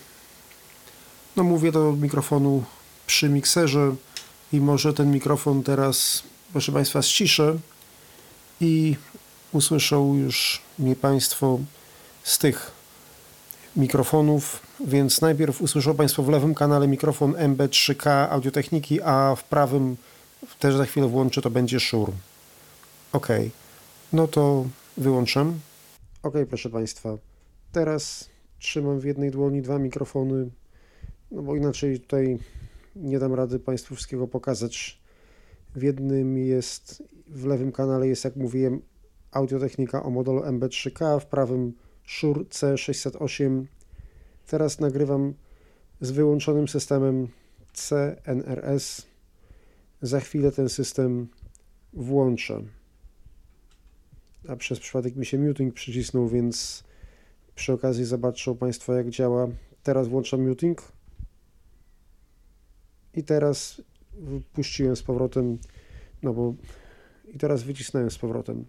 [1.36, 2.64] no mówię do mikrofonu
[3.08, 3.96] przy mikserze
[4.54, 7.58] i może ten mikrofon teraz, proszę Państwa, ściszę
[8.62, 8.96] i
[9.52, 11.60] usłyszą już mnie Państwo
[12.24, 12.72] z tych
[13.76, 19.98] mikrofonów, więc najpierw usłyszą Państwo w lewym kanale mikrofon MB3K Audiotechniki, a w prawym
[20.60, 22.14] też za chwilę włączę, to będzie Shure.
[23.14, 23.28] Ok,
[24.14, 24.66] no to
[24.98, 25.60] wyłączam.
[26.24, 27.18] Ok, proszę Państwa,
[27.72, 30.50] teraz trzymam w jednej dłoni dwa mikrofony,
[31.32, 32.40] no bo inaczej tutaj
[32.96, 35.00] nie dam rady Państwu wszystkiego pokazać.
[35.76, 38.82] W jednym jest, w lewym kanale jest, jak mówiłem,
[39.32, 41.74] audiotechnika o modelu MB3K, w prawym
[42.08, 43.66] Shure C608.
[44.48, 45.34] Teraz nagrywam
[46.02, 47.28] z wyłączonym systemem
[47.74, 49.06] CNRS.
[50.02, 51.28] Za chwilę ten system
[51.94, 52.64] włączę.
[54.48, 56.84] A przez przypadek mi się muting przycisnął, więc
[57.56, 59.48] przy okazji zobaczą Państwo jak działa.
[59.84, 60.92] Teraz włączam muting.
[63.14, 63.82] I teraz
[64.54, 65.58] puściłem z powrotem,
[66.24, 66.54] no bo
[67.34, 68.66] i teraz wycisnąłem z powrotem.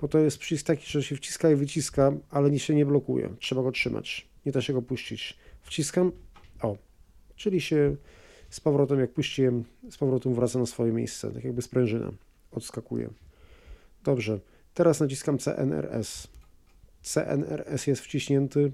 [0.00, 3.34] Bo to jest przycisk taki, że się wciska i wyciska, ale nie się nie blokuje.
[3.40, 4.28] Trzeba go trzymać.
[4.46, 5.38] Nie da się go puścić.
[5.62, 6.12] Wciskam,
[6.62, 6.76] o,
[7.36, 7.96] czyli się
[8.50, 12.12] z powrotem, jak puściłem, z powrotem wraca na swoje miejsce, tak jakby sprężyna
[12.50, 13.10] odskakuje.
[14.04, 14.40] Dobrze,
[14.74, 16.28] teraz naciskam CNRS.
[17.02, 18.72] CNRS jest wciśnięty.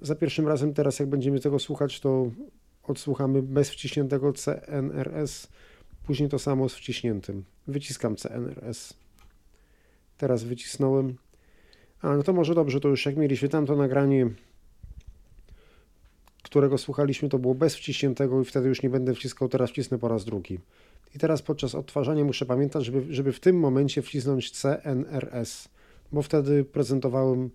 [0.00, 2.30] Za pierwszym razem teraz, jak będziemy tego słuchać, to
[2.82, 5.48] odsłuchamy bez wciśniętego CNRS,
[6.06, 7.44] później to samo z wciśniętym.
[7.66, 8.94] Wyciskam CNRS.
[10.16, 11.16] Teraz wycisnąłem.
[12.00, 14.30] A no to może dobrze, to już jak mieliśmy tamto nagranie,
[16.46, 20.08] którego słuchaliśmy, to było bez wciśniętego i wtedy już nie będę wciskał, teraz wcisnę po
[20.08, 20.58] raz drugi.
[21.14, 25.68] I teraz podczas odtwarzania muszę pamiętać, żeby, żeby w tym momencie wcisnąć CNRS,
[26.12, 27.50] bo wtedy prezentowałem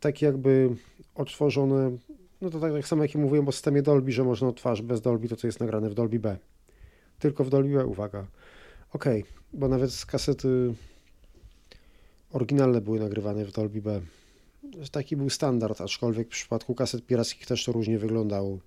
[0.00, 0.76] tak jakby
[1.14, 1.96] odtworzone
[2.42, 5.28] no to tak, tak samo jak mówiłem o systemie Dolby, że można odtwarzać bez Dolby
[5.28, 6.36] to, co jest nagrane w Dolby B.
[7.18, 8.26] Tylko w Dolby B, uwaga.
[8.92, 9.04] Ok,
[9.52, 10.74] bo nawet z kasety
[12.32, 14.00] oryginalne były nagrywane w Dolby B.
[14.90, 18.58] Taki był standard, aczkolwiek w przypadku kaset pirackich też to różnie wyglądało.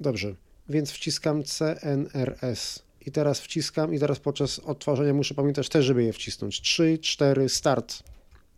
[0.00, 0.34] Dobrze,
[0.68, 2.82] więc wciskam CNRS.
[3.06, 6.60] I teraz wciskam i teraz podczas odtwarzania muszę pamiętać też, żeby je wcisnąć.
[6.60, 8.02] 3, 4, start.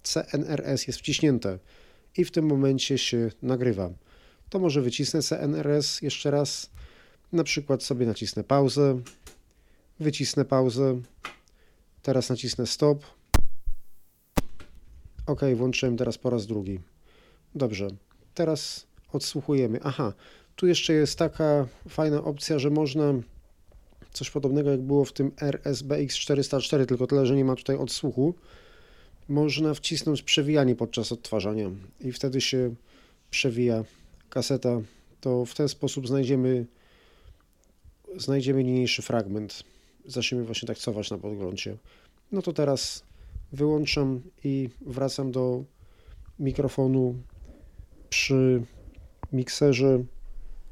[0.03, 1.59] CNRS jest wciśnięte
[2.17, 3.91] i w tym momencie się nagrywa
[4.51, 6.71] to może wycisnę CNRS jeszcze raz.
[7.33, 9.01] Na przykład sobie nacisnę pauzę.
[10.01, 11.01] Wycisnę pauzę.
[12.03, 13.05] Teraz nacisnę stop.
[15.27, 16.81] Ok, włączyłem teraz po raz drugi.
[17.55, 17.89] Dobrze.
[18.35, 19.81] Teraz odsłuchujemy.
[19.83, 20.13] Aha,
[20.57, 23.15] tu jeszcze jest taka fajna opcja, że można
[24.13, 28.35] coś podobnego jak było w tym RSBX 404, tylko tyle, że nie ma tutaj odsłuchu.
[29.29, 32.75] Można wcisnąć przewijanie podczas odtwarzania i wtedy się
[33.31, 33.85] przewija
[34.31, 34.81] kaseta.
[35.21, 36.67] To w ten sposób znajdziemy
[38.17, 39.65] znajdziemy niniejszy fragment.
[40.07, 41.77] Zaczniemy właśnie tak cować na podglądzie.
[42.33, 43.03] No to teraz
[43.53, 45.65] wyłączam i wracam do
[46.39, 47.15] mikrofonu
[48.09, 48.63] przy
[49.33, 49.99] mikserze,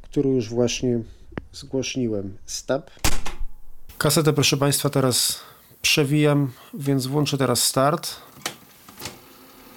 [0.02, 1.00] który już właśnie
[1.52, 2.38] zgłośniłem.
[2.46, 2.90] Stop.
[3.98, 5.40] Kasetę, proszę Państwa, teraz
[5.82, 8.16] przewijam, więc włączę teraz start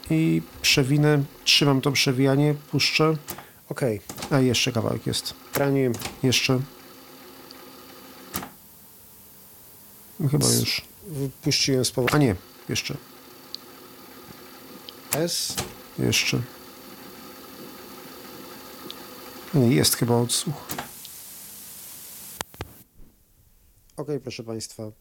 [0.09, 3.15] i przewinę, trzymam to przewijanie, puszczę.
[3.69, 3.81] Ok,
[4.29, 5.33] a jeszcze kawałek jest.
[5.53, 5.91] Kranie
[6.23, 6.59] jeszcze.
[10.31, 10.81] Chyba już
[11.43, 12.21] puściłem z powrotem.
[12.21, 12.35] A nie,
[12.71, 12.97] jeszcze.
[15.13, 15.55] S,
[15.99, 16.41] jeszcze.
[19.53, 20.67] Nie, jest chyba odsłuch.
[23.97, 24.91] Ok, proszę Państwa.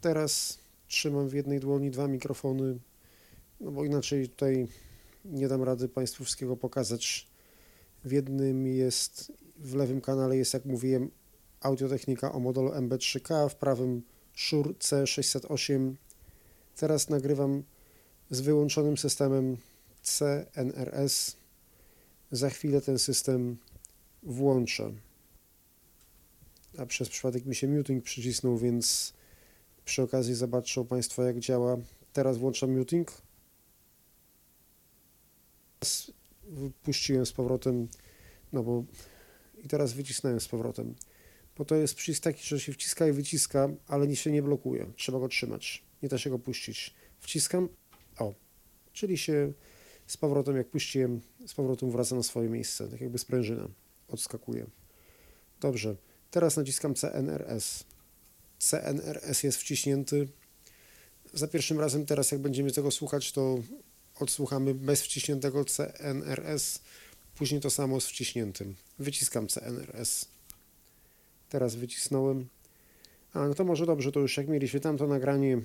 [0.00, 2.78] Teraz trzymam w jednej dłoni dwa mikrofony,
[3.60, 4.68] no bo inaczej tutaj
[5.24, 7.26] nie dam rady Państwu wszystkiego pokazać.
[8.04, 11.10] W jednym jest, w lewym kanale jest, jak mówiłem,
[11.60, 14.02] audiotechnika o modelu MB3K, w prawym
[14.36, 15.94] Shure C608.
[16.76, 17.62] Teraz nagrywam
[18.30, 19.56] z wyłączonym systemem
[20.02, 21.36] CNRS.
[22.30, 23.56] Za chwilę ten system
[24.22, 24.92] włączę.
[26.78, 29.12] A przez przypadek mi się muting przycisnął, więc
[29.84, 31.76] przy okazji zobaczą Państwo jak działa.
[32.12, 33.22] Teraz włączam muting.
[35.78, 36.12] Teraz
[36.82, 37.88] Puściłem z powrotem,
[38.52, 38.84] no bo
[39.64, 40.94] i teraz wycisnąłem z powrotem.
[41.58, 44.86] Bo to jest przycisk taki, że się wciska i wyciska, ale nie się nie blokuje.
[44.96, 45.84] Trzeba go trzymać.
[46.02, 46.94] Nie da się go puścić.
[47.18, 47.68] Wciskam,
[48.18, 48.34] o,
[48.92, 49.52] czyli się
[50.06, 53.68] z powrotem, jak puściłem, z powrotem wraca na swoje miejsce, tak jakby sprężyna
[54.08, 54.66] odskakuje.
[55.60, 55.96] Dobrze,
[56.30, 57.84] teraz naciskam CNRS.
[58.58, 60.28] CNRS jest wciśnięty.
[61.34, 63.58] Za pierwszym razem teraz, jak będziemy tego słuchać, to
[64.20, 66.80] odsłuchamy bez wciśniętego CNRS,
[67.34, 68.74] później to samo z wciśniętym.
[68.98, 70.28] Wyciskam CNRS.
[71.48, 72.48] Teraz wycisnąłem.
[73.32, 75.58] A, no to może dobrze, to już jak mieliśmy tamto nagranie,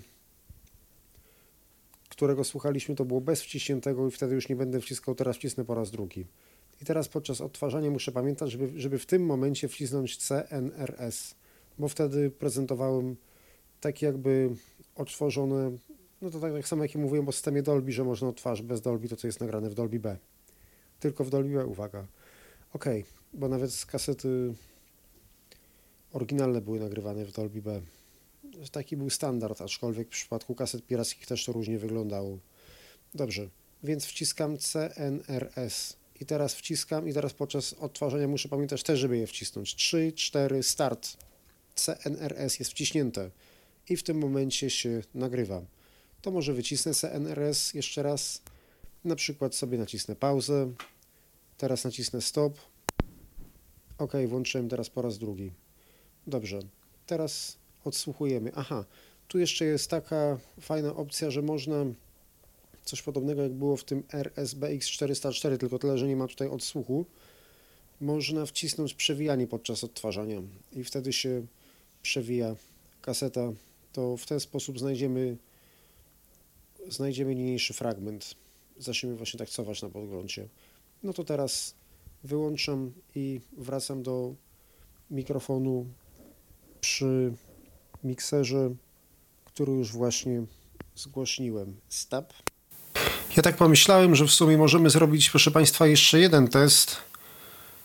[2.21, 5.75] którego słuchaliśmy, to było bez wciśniętego i wtedy już nie będę wciskał, teraz wcisnę po
[5.75, 6.25] raz drugi.
[6.81, 11.35] I teraz podczas odtwarzania muszę pamiętać, żeby, żeby w tym momencie wcisnąć CNRS,
[11.79, 13.15] bo wtedy prezentowałem
[13.79, 14.49] tak jakby
[14.95, 15.71] odtworzone,
[16.21, 19.07] no to tak, tak samo jak mówiłem o systemie Dolby, że można odtwarzać bez Dolby
[19.07, 20.17] to, co jest nagrane w Dolby B.
[20.99, 22.07] Tylko w Dolby B, uwaga.
[22.73, 22.85] Ok,
[23.33, 24.53] bo nawet z kasety
[26.13, 27.81] oryginalne były nagrywane w Dolby B.
[28.69, 32.37] Taki był standard, aczkolwiek w przypadku kaset pirackich też to różnie wyglądało.
[33.13, 33.49] Dobrze,
[33.83, 39.27] więc wciskam CNRS i teraz wciskam i teraz podczas odtwarzania muszę pamiętać też, żeby je
[39.27, 39.75] wcisnąć.
[39.75, 41.17] 3, 4, start.
[41.75, 43.31] CNRS jest wciśnięte
[43.89, 45.61] i w tym momencie się nagrywa.
[46.21, 48.41] To może wycisnę CNRS jeszcze raz.
[49.03, 50.73] Na przykład sobie nacisnę pauzę.
[51.57, 52.59] Teraz nacisnę stop.
[53.97, 55.51] Ok, włączyłem teraz po raz drugi.
[56.27, 56.59] Dobrze,
[57.05, 58.51] teraz odsłuchujemy.
[58.55, 58.85] Aha,
[59.27, 61.85] tu jeszcze jest taka fajna opcja, że można
[62.85, 67.05] coś podobnego jak było w tym RSBX 404, tylko tyle, że nie ma tutaj odsłuchu.
[68.01, 70.41] Można wcisnąć przewijanie podczas odtwarzania
[70.73, 71.45] i wtedy się
[72.01, 72.55] przewija
[73.01, 73.53] kaseta.
[73.93, 75.37] To w ten sposób znajdziemy
[76.89, 78.35] znajdziemy niniejszy fragment.
[78.77, 80.47] Zaczniemy właśnie tak cować na podglądzie.
[81.03, 81.75] No to teraz
[82.23, 84.35] wyłączam i wracam do
[85.11, 85.85] mikrofonu
[86.81, 87.33] przy
[88.03, 88.69] mikserze,
[89.45, 90.43] który już właśnie
[90.95, 91.75] zgłośniłem.
[91.89, 92.33] Stop.
[93.37, 96.97] Ja tak pomyślałem, że w sumie możemy zrobić, proszę Państwa, jeszcze jeden test.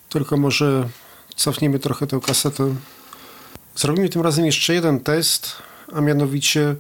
[0.09, 0.89] Tylko może
[1.37, 2.75] cofniemy trochę tę kasetę.
[3.77, 5.53] Zrobimy tym razem jeszcze jeden test,
[5.93, 6.77] a mianowicie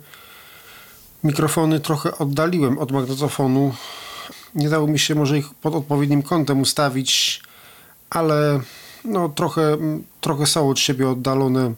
[1.25, 3.75] mikrofony trochę oddaliłem od magnetofonu.
[4.55, 7.43] Nie dało mi się może ich pod odpowiednim kątem ustawić,
[8.11, 8.61] ale
[9.05, 9.77] no trochę,
[10.21, 11.75] trochę są od siebie oddalone,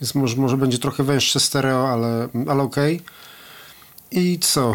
[0.00, 2.96] więc może, może będzie trochę węższe stereo, ale, ale okej.
[2.96, 3.06] Okay.
[4.10, 4.74] I co?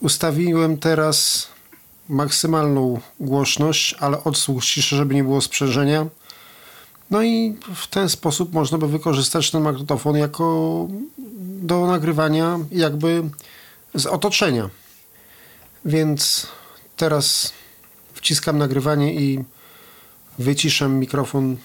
[0.00, 1.48] Ustawiłem teraz
[2.08, 6.06] maksymalną głośność, ale odsłuch ciszy, żeby nie było sprzężenia.
[7.10, 10.88] No i w ten sposób można by wykorzystać ten magnetofon jako
[11.62, 13.22] do nagrywania jakby
[13.94, 14.70] z otoczenia.
[15.84, 16.46] Więc
[16.96, 17.52] teraz
[18.14, 19.44] wciskam nagrywanie i
[20.38, 21.56] wyciszam mikrofon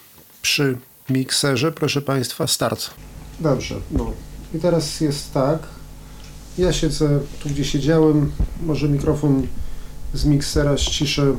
[0.42, 0.78] przy
[1.10, 1.72] mikserze.
[1.72, 2.90] Proszę Państwa, start.
[3.40, 4.12] Dobrze, no.
[4.54, 5.60] I teraz jest tak.
[6.58, 8.32] Ja siedzę tu, gdzie siedziałem.
[8.62, 9.48] Może mikrofon
[10.14, 11.36] z miksera ściszę.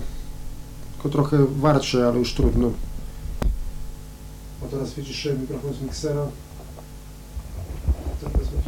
[0.93, 2.71] Tylko trochę warczy, ale już trudno.
[4.65, 6.27] O teraz wyciszyłem mikrofon z miksera.
[8.25, 8.63] Tak wezmę.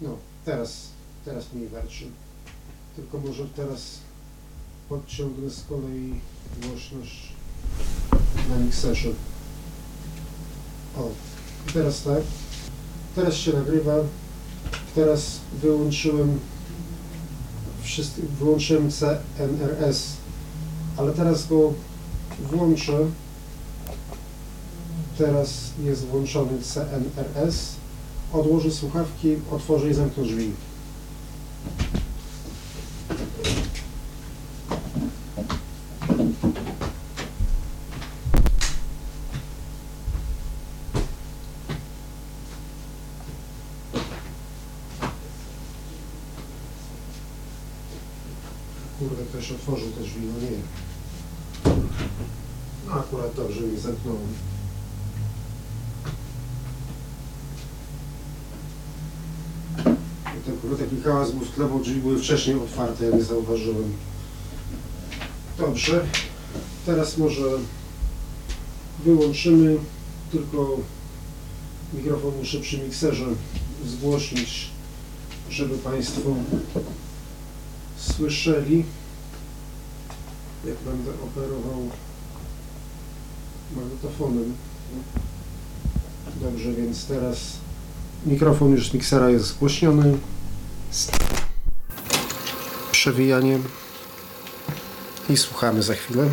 [0.00, 0.88] No, teraz,
[1.24, 2.04] teraz mniej warczy.
[2.96, 3.98] Tylko może teraz
[4.88, 6.20] podciągnę z kolei
[6.62, 7.32] głośność
[8.50, 9.08] na mikserze.
[10.98, 11.08] O,
[11.68, 12.22] i teraz tak.
[13.14, 13.94] Teraz się nagrywa.
[14.94, 16.40] Teraz wyłączyłem
[18.38, 20.06] wyłączyłem CNRS,
[20.96, 21.72] ale teraz go
[22.50, 22.98] włączę.
[25.18, 27.74] Teraz jest włączony CNRS.
[28.32, 30.50] Odłożę słuchawki, otworzę i zamknę drzwi.
[48.98, 50.58] Kurde, ktoś otworzył te no nie.
[52.86, 54.28] No akurat dobrze mi zamknąłem.
[60.38, 60.56] I ten
[61.44, 63.92] w tle, bo drzwi były wcześniej otwarte, ja nie zauważyłem.
[65.58, 66.06] Dobrze,
[66.86, 67.44] teraz może
[69.04, 69.76] wyłączymy,
[70.32, 70.76] tylko
[71.94, 73.26] mikrofon muszę przy mikserze
[73.86, 74.70] zgłośnić,
[75.50, 76.30] żeby Państwo
[77.96, 78.84] słyszeli,
[80.66, 81.90] jak będę operował
[83.76, 84.56] magnetofonem.
[86.36, 87.38] Dobrze, więc teraz
[88.26, 90.18] mikrofon już z miksera jest zgłośniony.
[92.92, 93.58] Przewijanie
[95.30, 96.30] i słuchamy za chwilę.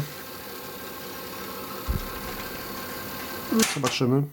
[3.75, 4.23] Zobaczymy.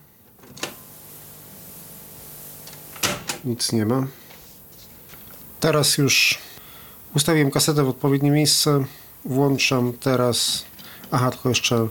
[3.44, 4.07] Nic nie ma.
[5.61, 6.38] Teraz już
[7.14, 8.84] Ustawiłem kasetę w odpowiednie miejsce.
[9.29, 10.64] Włączam teraz.
[11.11, 11.89] Aha, tylko jeszcze.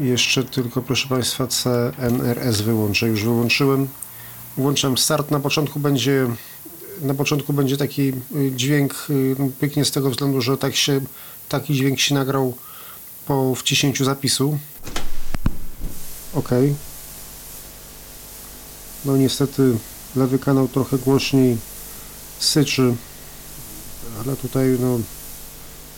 [0.00, 3.08] Jeszcze tylko, proszę Państwa, CNRS wyłączę.
[3.08, 3.88] Już wyłączyłem.
[4.56, 5.30] Włączam start.
[5.30, 6.26] Na początku będzie.
[7.00, 11.00] Na początku będzie taki y, dźwięk, y, no, pyknie z tego względu, że tak się,
[11.48, 12.56] taki dźwięk się nagrał
[13.26, 14.58] po wciśnięciu zapisu.
[16.34, 16.48] OK.
[19.04, 19.76] No niestety
[20.16, 21.56] lewy kanał trochę głośniej
[22.38, 22.94] syczy
[24.24, 24.98] ale tutaj no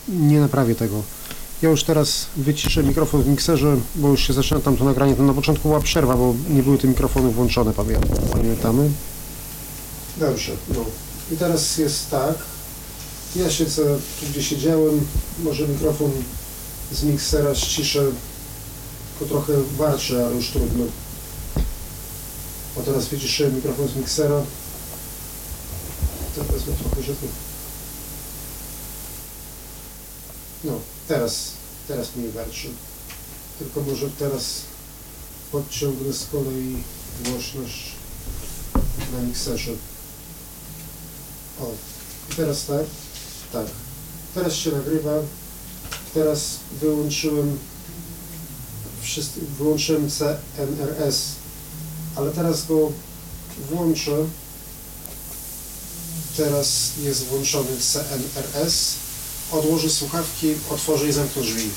[0.07, 1.01] nie naprawię tego.
[1.61, 5.15] Ja już teraz wyciszę mikrofon w mikserze, bo już się zaczyna tam to nagranie.
[5.15, 7.73] Tam na początku była przerwa, bo nie były te mikrofony włączone,
[8.33, 8.89] pamiętamy.
[10.17, 10.85] Dobrze, no.
[11.31, 12.35] I teraz jest tak.
[13.35, 13.83] Ja siedzę
[14.19, 15.07] tu, gdzie siedziałem.
[15.43, 16.11] Może mikrofon
[16.91, 18.03] z miksera ściszę,
[19.19, 20.85] tylko trochę warczy, ale już trudno.
[22.79, 24.41] O teraz wyciszyłem mikrofon z miksera.
[26.37, 27.27] Tak wezmę trochę, żeby...
[30.63, 31.51] No, teraz,
[31.87, 32.67] teraz mniej warczy.
[33.59, 34.43] Tylko może teraz
[35.51, 36.83] podciągnę z kolei
[37.25, 37.91] głośność
[39.13, 39.71] na mikserze.
[41.61, 41.71] O,
[42.31, 42.85] i teraz tak,
[43.53, 43.65] tak.
[44.35, 45.13] Teraz się nagrywa.
[46.13, 47.59] Teraz wyłączyłem
[49.57, 51.21] wyłączyłem CNRS,
[52.15, 52.91] ale teraz go
[53.69, 54.11] włączę.
[56.37, 59.00] Teraz jest włączony CNRS
[59.51, 61.69] odłożę słuchawki, otworzę i zamknę drzwi.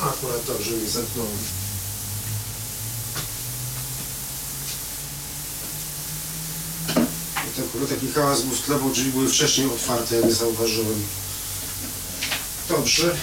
[0.00, 1.38] Akurat dobrze mi zamknąłem.
[7.56, 7.68] Ten
[8.20, 11.02] w tle, bo drzwi były wcześniej otwarte, ja nie zauważyłem.
[12.68, 13.16] Dobrze,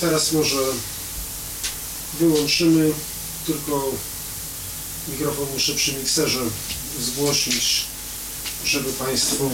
[0.00, 0.58] teraz może
[2.20, 2.92] wyłączymy,
[3.46, 3.92] tylko
[5.08, 6.40] mikrofon muszę przy mikserze
[7.00, 7.84] zgłosić,
[8.64, 9.50] żeby Państwo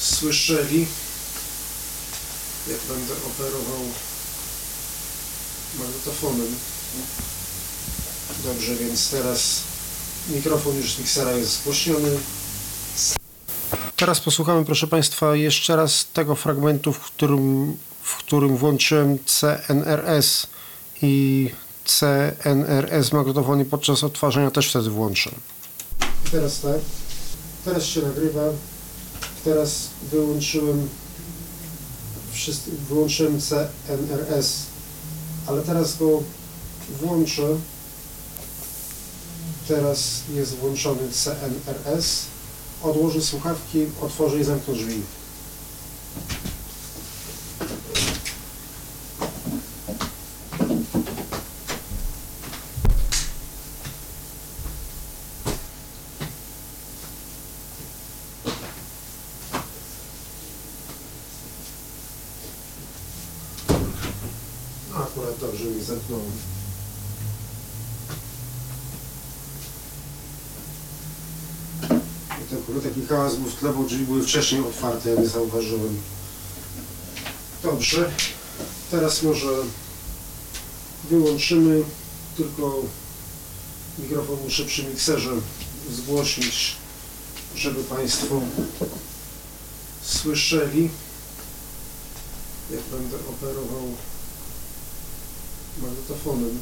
[0.00, 0.86] słyszeli,
[2.68, 3.84] jak będę operował
[5.78, 6.56] magnetofonem.
[8.44, 9.60] Dobrze, więc teraz
[10.28, 12.18] Mikrofon już z miksera jest zgłośniony.
[14.02, 20.46] Teraz posłuchamy, proszę Państwa, jeszcze raz tego fragmentu, w którym, w którym włączyłem CNRS
[21.02, 21.50] i
[21.84, 25.30] CNRS w magnetofonie podczas odtwarzania też wtedy włączę.
[26.30, 26.78] Teraz tak.
[27.64, 28.42] Teraz się nagrywa.
[29.44, 30.88] Teraz wyłączyłem
[32.88, 34.56] wyłączyłem CNRS,
[35.46, 36.22] ale teraz go
[37.00, 37.46] włączę.
[39.68, 42.31] Teraz jest włączony CNRS.
[42.82, 45.02] Odłożę słuchawki, otworzę i zamknę drzwi.
[64.94, 66.32] Akurat dobrze mi zamknąłem.
[72.96, 75.28] I to akurat taki hałas był w tle, bo drzwi były wcześniej otwarte, ja nie
[75.28, 76.00] zauważyłem.
[77.62, 78.10] Dobrze.
[78.90, 79.48] Teraz może
[81.10, 81.82] wyłączymy,
[82.36, 82.82] tylko
[83.98, 85.30] mikrofon muszę przy mikserze
[85.92, 86.76] zgłosić,
[87.56, 88.40] żeby Państwo
[90.02, 90.90] słyszeli,
[92.70, 93.88] jak będę operował
[95.82, 96.58] magnetofonem.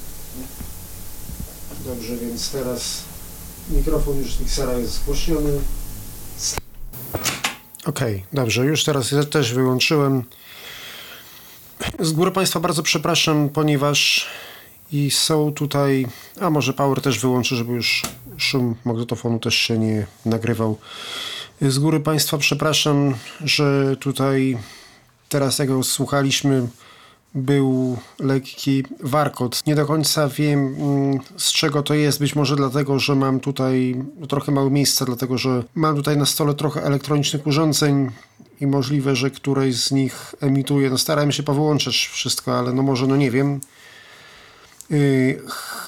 [1.84, 2.82] Dobrze, więc teraz
[3.70, 5.60] mikrofon już z miksera jest zgłośniony.
[7.86, 10.22] Okej, dobrze, już teraz ja też wyłączyłem.
[12.00, 14.26] Z góry Państwa bardzo przepraszam, ponieważ
[14.92, 16.06] i są tutaj,
[16.40, 18.02] a może power też wyłączę, żeby już
[18.36, 20.78] szum magnetofonu też się nie nagrywał.
[21.60, 24.58] Z góry Państwa przepraszam, że tutaj
[25.28, 26.68] teraz jak słuchaliśmy,
[27.34, 29.66] był lekki warkot.
[29.66, 32.18] Nie do końca wiem mm, z czego to jest.
[32.18, 36.54] Być może dlatego, że mam tutaj trochę mało miejsca, dlatego że mam tutaj na stole
[36.54, 38.10] trochę elektronicznych urządzeń
[38.60, 40.90] i możliwe, że któreś z nich emituje.
[40.90, 43.60] No starałem się powyłączać wszystko, ale no może, no nie wiem.
[44.90, 45.42] Yy,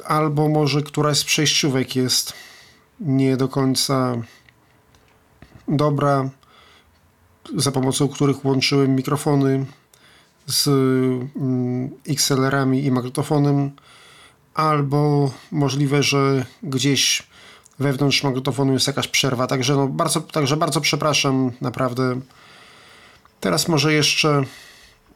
[0.05, 2.33] albo może któraś z przejściówek jest
[3.01, 4.17] nie do końca
[5.69, 6.31] dobra,
[7.57, 9.67] za pomocą których łączyłem mikrofony
[10.53, 10.67] z
[11.37, 13.71] mm, XLR-ami i magnetofonem,
[14.55, 17.23] albo możliwe, że gdzieś
[17.79, 19.47] wewnątrz magnetofonu jest jakaś przerwa.
[19.47, 22.21] Także, no bardzo, także bardzo przepraszam, naprawdę.
[23.41, 24.43] Teraz może jeszcze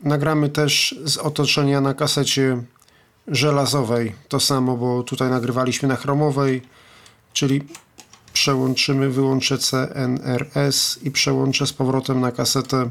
[0.03, 2.62] nagramy też z otoczenia na kasecie
[3.28, 4.14] żelazowej.
[4.28, 6.62] To samo, bo tutaj nagrywaliśmy na chromowej,
[7.32, 7.62] czyli
[8.32, 12.91] przełączymy, wyłączę CNRS i przełączę z powrotem na kasetę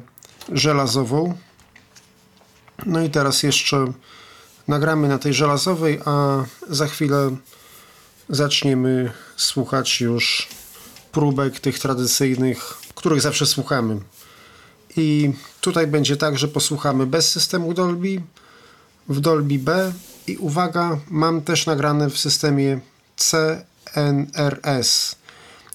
[0.52, 1.34] żelazową.
[2.86, 3.94] No i teraz jeszcze
[4.68, 7.36] nagramy na tej żelazowej, a za chwilę
[8.30, 10.48] zaczniemy słuchać już
[11.12, 14.00] próbek tych tradycyjnych, których zawsze słuchamy.
[14.98, 18.22] I tutaj będzie tak, że posłuchamy bez systemu Dolby,
[19.10, 19.94] w Dolby B
[20.28, 22.80] i uwaga, mam też nagrane w systemie
[23.16, 25.16] CNRS.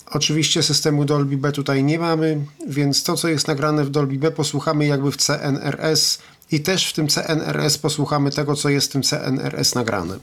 [0.06, 4.30] Oczywiście systemu Dolby B tutaj nie mamy, więc to co jest nagrane w Dolby B
[4.30, 6.18] posłuchamy jakby w CNRS
[6.52, 10.18] i też w tym CNRS posłuchamy tego co jest w tym CNRS nagrane.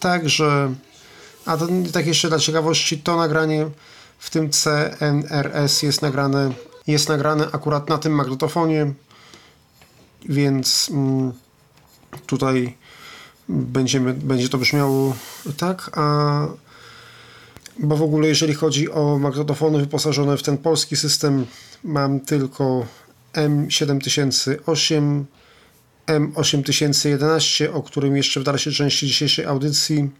[0.00, 0.74] Także,
[1.46, 3.66] a to tak jeszcze dla ciekawości, to nagranie
[4.18, 6.52] w tym CNRS jest nagrane,
[6.86, 8.92] jest nagrane akurat na tym magnetofonie,
[10.28, 11.32] więc mm,
[12.26, 12.76] tutaj
[13.48, 15.16] będziemy, będzie to brzmiało
[15.56, 16.46] tak, a
[17.78, 21.46] bo w ogóle jeżeli chodzi o magnetofony wyposażone w ten polski system,
[21.84, 22.86] mam tylko
[23.38, 25.24] M7008,
[26.06, 30.10] M8011, o którym jeszcze w dalszej części dzisiejszej audycji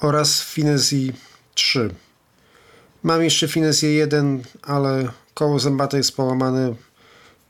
[0.00, 1.12] oraz Finezji
[1.54, 1.90] 3.
[3.02, 6.74] Mam jeszcze Finezję 1, ale koło zębate jest połamane.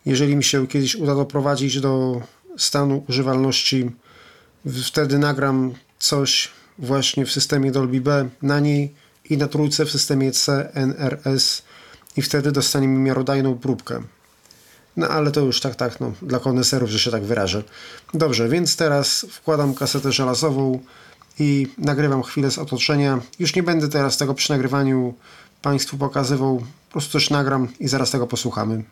[0.06, 2.22] Jeżeli mi się kiedyś uda doprowadzić do
[2.58, 3.90] stanu używalności,
[4.84, 8.94] wtedy nagram coś właśnie w systemie Dolby B na niej
[9.30, 11.62] i na trójce w systemie CNRS
[12.16, 14.02] i wtedy dostaniemy miarodajną próbkę.
[14.96, 17.62] No ale to już tak, tak, no, dla koneserów, że się tak wyrażę.
[18.14, 20.80] Dobrze, więc teraz wkładam kasetę żelazową
[21.38, 23.20] i nagrywam chwilę z otoczenia.
[23.38, 25.14] Już nie będę teraz tego przy nagrywaniu
[25.62, 28.84] Państwu pokazywał, po prostu też nagram i zaraz tego posłuchamy.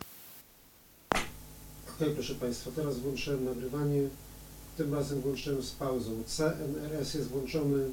[1.89, 4.01] Ok, proszę Państwa, teraz włączyłem nagrywanie.
[4.77, 6.11] Tym razem włączyłem z pauzą.
[6.27, 7.85] CNRS jest włączony.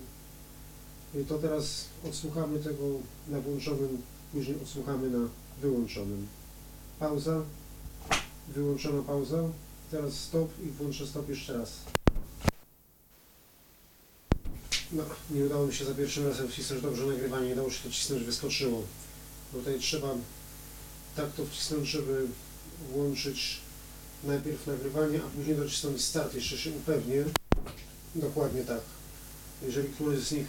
[1.21, 2.83] I to teraz odsłuchamy tego
[3.27, 4.01] na włączonym,
[4.35, 5.29] później odsłuchamy na
[5.61, 6.27] wyłączonym.
[6.99, 7.41] Pauza.
[8.47, 9.37] Wyłączona pauza.
[9.91, 11.71] Teraz stop i włączę stop jeszcze raz.
[14.91, 17.89] No, nie udało mi się za pierwszym razem wcisnąć dobrze nagrywanie, nie dało się to
[17.89, 18.83] wcisnąć, wyskoczyło.
[19.53, 20.15] Tutaj trzeba
[21.15, 22.27] tak to wcisnąć, żeby
[22.91, 23.57] włączyć
[24.23, 27.23] najpierw nagrywanie, a później docisnąć start, jeszcze się upewnię.
[28.15, 28.81] Dokładnie tak.
[29.61, 30.47] Jeżeli któryś z nich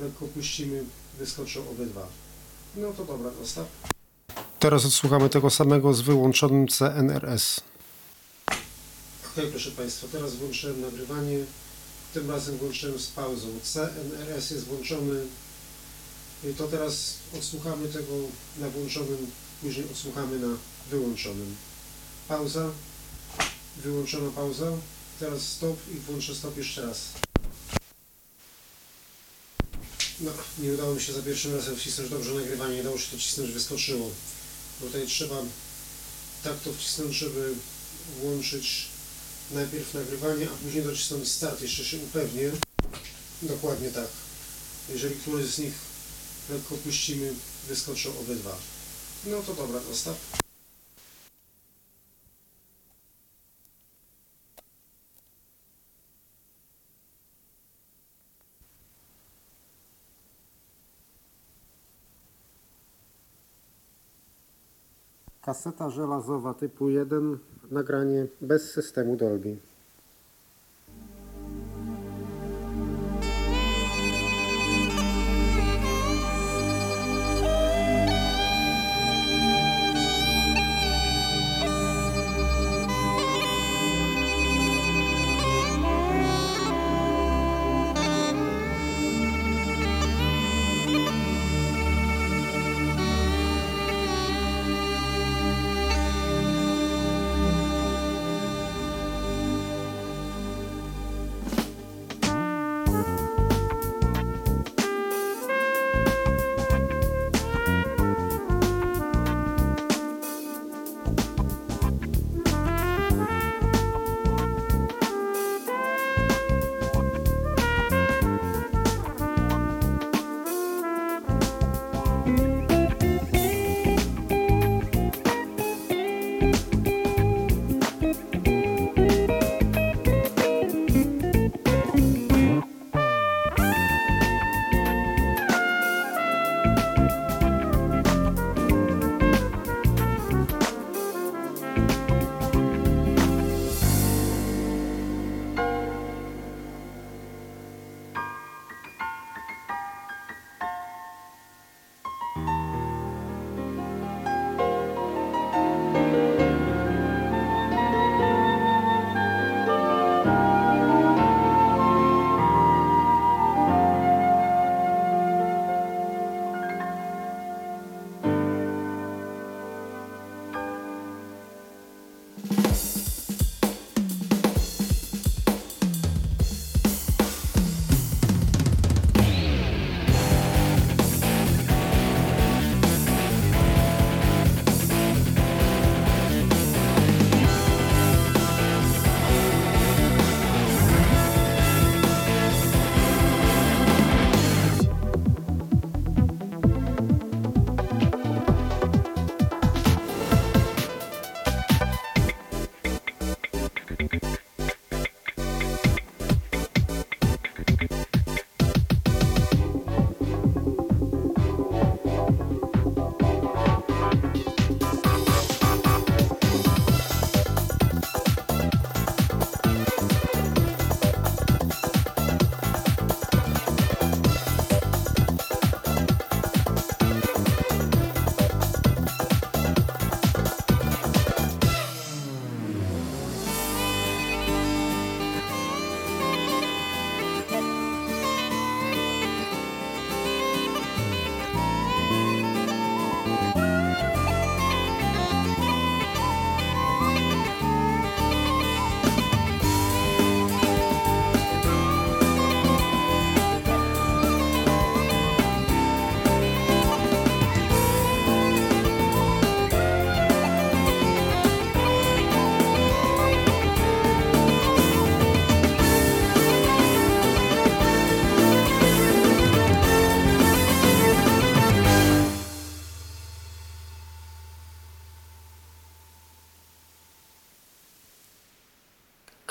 [0.00, 0.84] lekko puścimy,
[1.18, 2.21] wyskoczą obydwa.
[2.76, 3.66] No to dobra, dostaw.
[4.58, 7.60] Teraz odsłuchamy tego samego z wyłączonym CNRS.
[9.26, 11.38] Ok, proszę Państwa, teraz włączyłem nagrywanie.
[12.14, 13.48] Tym razem włączyłem z pauzą.
[13.62, 15.20] CNRS jest włączony.
[16.50, 18.12] I to teraz odsłuchamy tego
[18.58, 19.30] na włączonym,
[19.62, 20.56] później odsłuchamy na
[20.90, 21.56] wyłączonym.
[22.28, 22.70] Pauza.
[23.76, 24.66] Wyłączona pauza.
[25.20, 27.12] Teraz stop i włączę stop jeszcze raz.
[30.22, 33.16] No, nie udało mi się za pierwszym razem wcisnąć dobrze nagrywanie, nie dało się to
[33.16, 34.10] wcisnąć, wyskoczyło.
[34.80, 35.36] Tutaj trzeba
[36.44, 37.54] tak to wcisnąć, żeby
[38.20, 38.88] włączyć
[39.50, 41.62] najpierw nagrywanie, a później docisnąć start.
[41.62, 42.50] Jeszcze się upewnię.
[43.42, 44.08] Dokładnie tak.
[44.88, 45.74] Jeżeli któryś z nich
[46.50, 47.34] lekko puścimy,
[47.68, 48.56] wyskoczą obydwa.
[49.26, 50.41] No to dobra, zostaw.
[65.42, 67.38] Kaseta żelazowa typu 1,
[67.70, 69.56] nagranie bez systemu Dolby.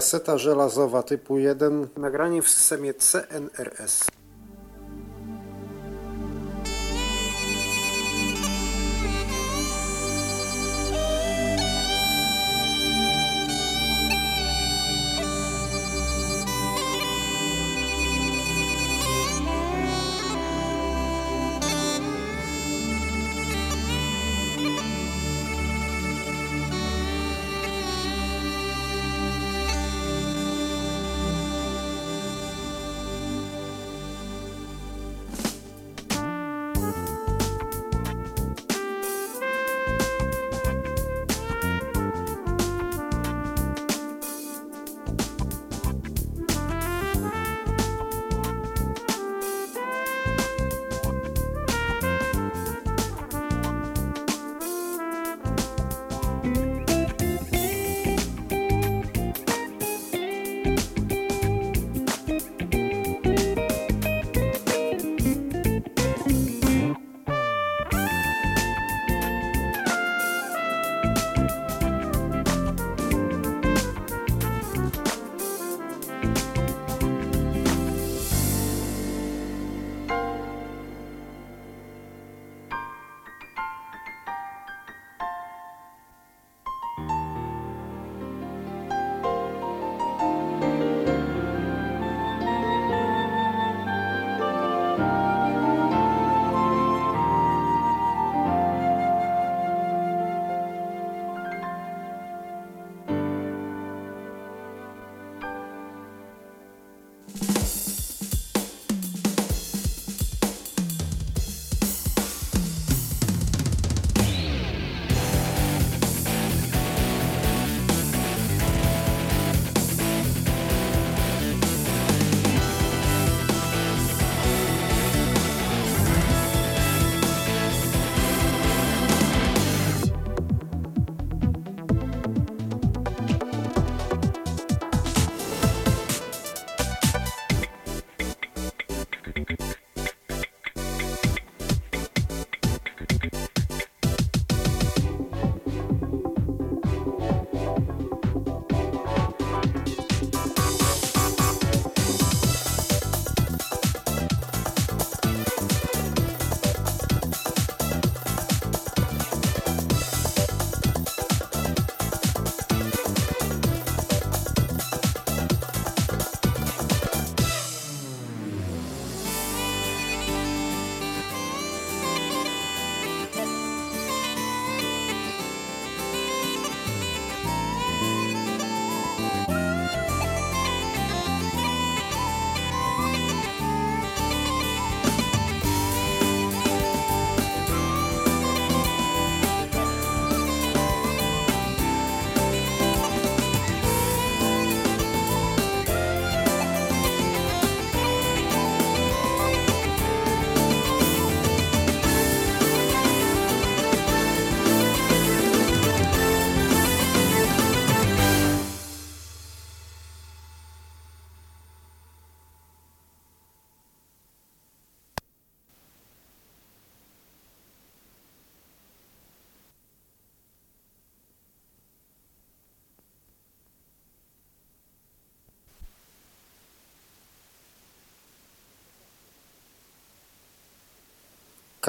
[0.00, 4.09] Kaseta żelazowa typu 1, nagranie w systemie CNRS.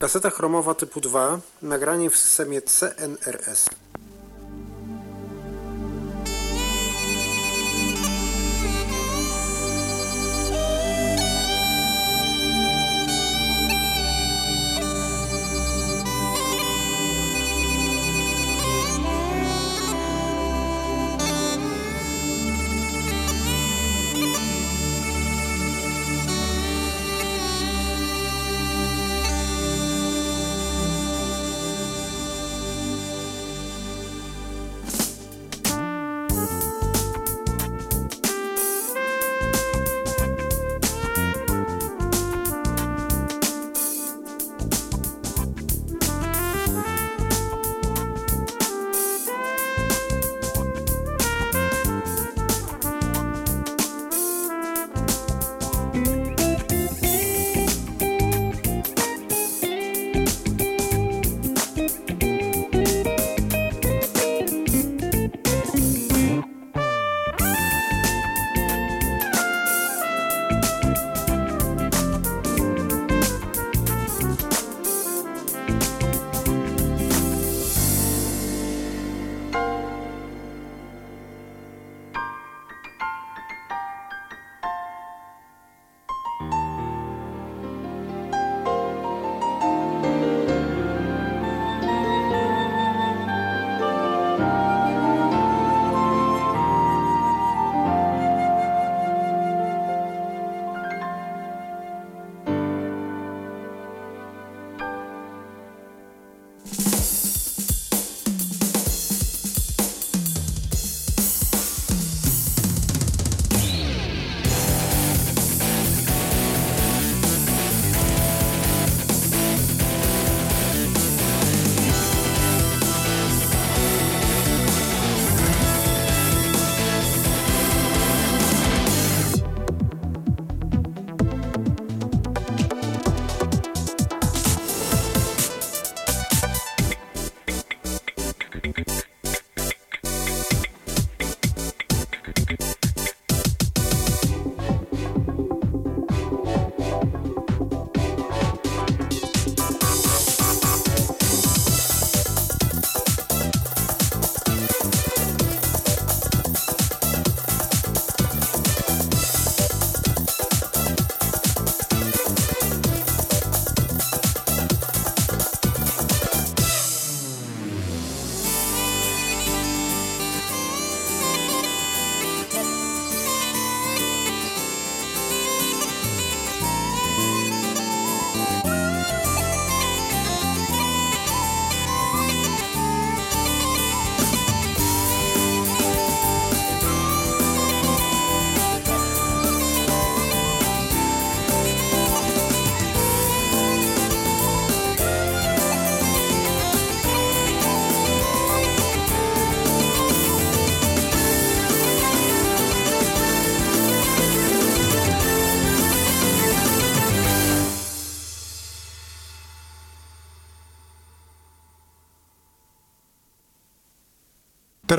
[0.00, 3.68] Kaseta chromowa typu 2, nagranie w systemie CNRS.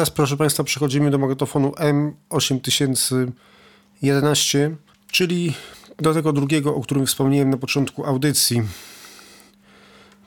[0.02, 1.74] Teraz, proszę Państwa, przechodzimy do magnetofonu
[2.30, 4.76] M8011,
[5.12, 5.54] czyli
[5.98, 8.62] do tego drugiego, o którym wspomniałem na początku audycji.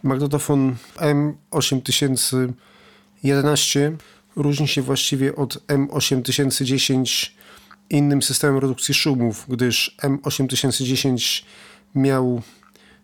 [0.02, 3.96] Magnetofon M8011
[4.36, 7.30] różni się właściwie od M8010
[7.90, 11.44] innym systemem redukcji szumów, gdyż M8010
[11.94, 12.42] miał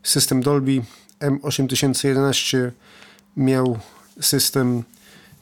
[0.03, 0.83] system Dolby,
[1.21, 2.71] M8011
[3.37, 3.79] miał
[4.21, 4.85] system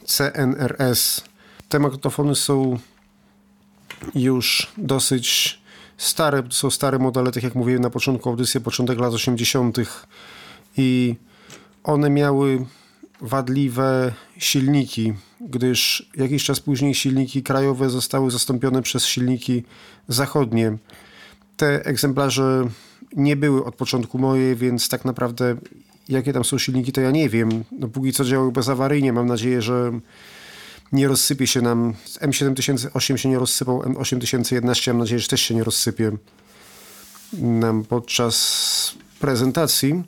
[0.09, 1.25] CNRS.
[1.69, 2.79] Te magnetofony są
[4.15, 5.59] już dosyć
[5.97, 9.77] stare, są stare modele, tak jak mówiłem na początku audycji, początek lat 80.
[10.77, 11.17] i
[11.85, 12.67] one miały
[13.21, 19.65] wadliwe silniki, gdyż jakiś czas później silniki krajowe zostały zastąpione przez silniki
[20.09, 20.79] zachodnie.
[21.57, 22.69] Te egzemplarze
[23.17, 25.57] nie były od początku moje, więc tak naprawdę
[26.09, 27.65] jakie tam są silniki, to ja nie wiem.
[27.73, 29.13] No, póki co działały bezawaryjnie.
[29.13, 30.01] Mam nadzieję, że
[30.93, 31.95] nie rozsypie się nam.
[32.21, 36.13] M7008 się nie rozsypał, M8011 mam nadzieję, że też się nie rozsypie
[37.33, 40.03] nam podczas prezentacji.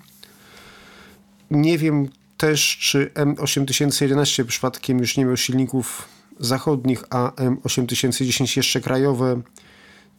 [1.50, 6.08] Nie wiem też, czy M8011 przypadkiem już nie miał silników
[6.40, 9.40] zachodnich, a M8010 jeszcze krajowe,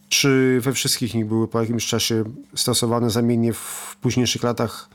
[0.08, 4.88] czy we wszystkich nich były po jakimś czasie stosowane zamiennie w późniejszych latach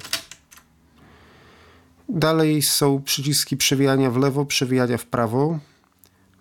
[2.10, 5.60] Dalej są przyciski przewijania w lewo, przewijania w prawo.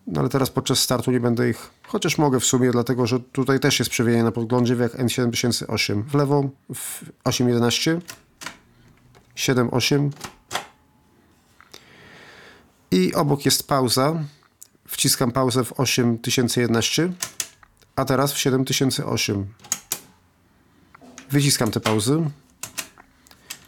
[0.07, 3.61] No ale teraz podczas startu nie będę ich, chociaż mogę w sumie, dlatego że tutaj
[3.61, 6.03] też jest przewijanie na podglądzie jak N7008.
[6.03, 8.01] W lewo w 811,
[9.35, 10.11] 78
[12.91, 14.25] i obok jest pauza.
[14.89, 17.13] Wciskam pauzę w 8011,
[17.97, 19.47] a teraz w 7008.
[21.31, 22.31] Wyciskam te pauzy.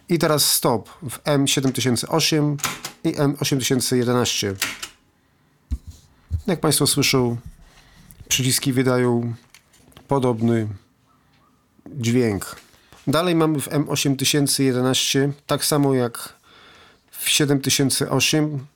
[0.09, 2.57] I teraz stop w M7008
[3.05, 4.55] i M8011.
[6.47, 7.37] Jak Państwo słyszą,
[8.29, 9.35] przyciski wydają
[10.09, 10.69] podobny
[11.87, 12.57] dźwięk.
[13.07, 16.35] Dalej mamy w M8011, tak samo jak
[17.11, 18.67] w 7008,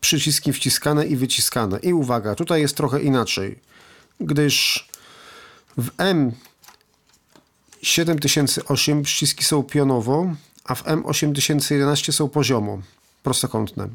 [0.00, 1.78] przyciski wciskane i wyciskane.
[1.78, 3.58] I uwaga, tutaj jest trochę inaczej,
[4.20, 4.88] gdyż
[5.76, 5.90] w
[7.82, 12.78] M7008 przyciski są pionowo, a w M8011 są poziomo,
[13.22, 13.88] prostokątne.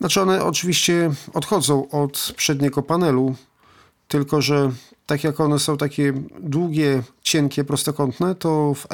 [0.00, 3.34] Znaczy one oczywiście odchodzą od przedniego panelu,
[4.08, 4.70] tylko że
[5.06, 8.88] tak jak one są takie długie, cienkie, prostokątne, to w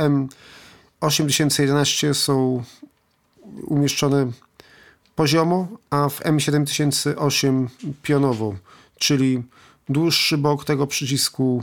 [1.00, 2.62] M8011 są
[3.66, 4.30] umieszczone
[5.16, 7.66] poziomo, a w M7008
[8.02, 8.54] pionowo,
[8.98, 9.42] czyli
[9.88, 11.62] dłuższy bok tego przycisku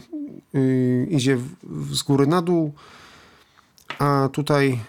[0.53, 2.74] yy, idzie w, z góry na dół,
[3.99, 4.80] a tutaj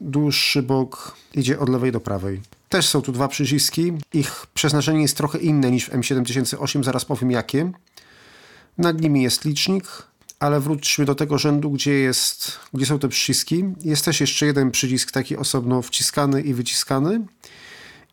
[0.00, 2.40] dłuższy bok idzie od lewej do prawej.
[2.68, 3.92] Też są tu dwa przyciski.
[4.14, 7.72] Ich przeznaczenie jest trochę inne niż w M7008, zaraz powiem jakie.
[8.78, 9.86] Nad nimi jest licznik,
[10.40, 13.64] ale wróćmy do tego rzędu, gdzie, jest, gdzie są te przyciski.
[13.80, 17.20] Jest też jeszcze jeden przycisk taki osobno wciskany i wyciskany.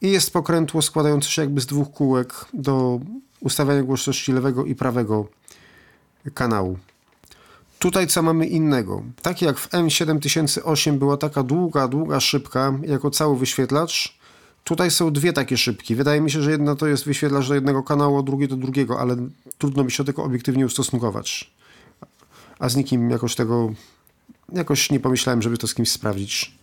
[0.02, 3.00] I jest pokrętło składające się jakby z dwóch kółek do
[3.40, 5.28] ustawiania głośności lewego i prawego
[6.34, 6.78] kanału.
[7.80, 9.04] Tutaj co mamy innego?
[9.22, 14.15] Tak jak w M7008 była taka długa, długa szybka jako cały wyświetlacz,
[14.66, 15.96] tutaj są dwie takie szybki.
[15.96, 19.18] Wydaje mi się, że jedna to jest wyświetlacz do jednego kanału, drugi do drugiego, ale
[19.58, 21.52] trudno mi się do tego obiektywnie ustosunkować.
[22.60, 23.74] A z nikim jakoś tego,
[24.54, 26.56] jakoś nie pomyślałem, żeby to z kimś sprawdzić.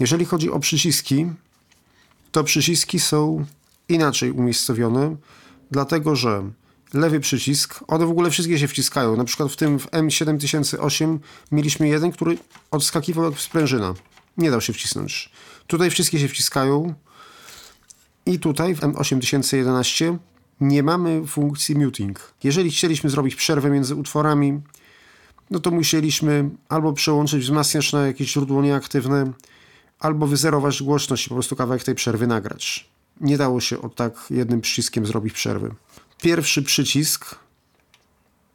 [0.00, 1.26] Jeżeli chodzi o przyciski,
[2.32, 3.44] to przyciski są
[3.88, 5.16] inaczej umiejscowione,
[5.70, 6.50] dlatego że
[6.94, 9.16] lewy przycisk, one w ogóle wszystkie się wciskają.
[9.16, 11.18] Na przykład w tym w M7008
[11.52, 12.38] mieliśmy jeden, który
[12.70, 13.94] odskakiwał jak sprężyna.
[14.38, 15.30] Nie dał się wcisnąć.
[15.66, 16.94] Tutaj wszystkie się wciskają
[18.26, 20.18] i tutaj w M8011
[20.60, 22.34] nie mamy funkcji muting.
[22.44, 24.60] Jeżeli chcieliśmy zrobić przerwę między utworami,
[25.50, 29.32] no to musieliśmy albo przełączyć wzmacniacz na jakieś źródło nieaktywne,
[30.00, 32.90] albo wyzerować głośność i po prostu kawałek tej przerwy nagrać.
[33.20, 35.74] Nie dało się od tak jednym przyciskiem zrobić przerwy.
[36.22, 37.34] Pierwszy przycisk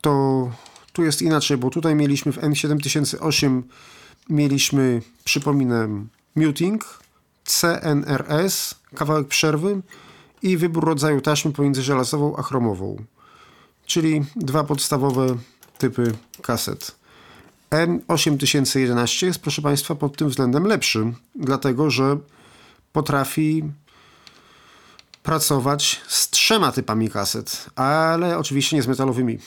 [0.02, 0.52] to
[0.94, 3.62] tu jest inaczej, bo tutaj mieliśmy w M7008
[4.30, 7.00] mieliśmy, przypominam, muting,
[7.46, 9.82] CNRS, kawałek przerwy
[10.42, 12.98] i wybór rodzaju taśmy pomiędzy żelazową a chromową,
[13.86, 15.28] czyli dwa podstawowe
[15.78, 16.96] typy kaset.
[17.72, 22.18] M8011 jest, proszę Państwa, pod tym względem lepszy, dlatego że
[22.92, 23.64] potrafi
[25.24, 29.40] pracować z trzema typami kaset, ale oczywiście nie z metalowymi.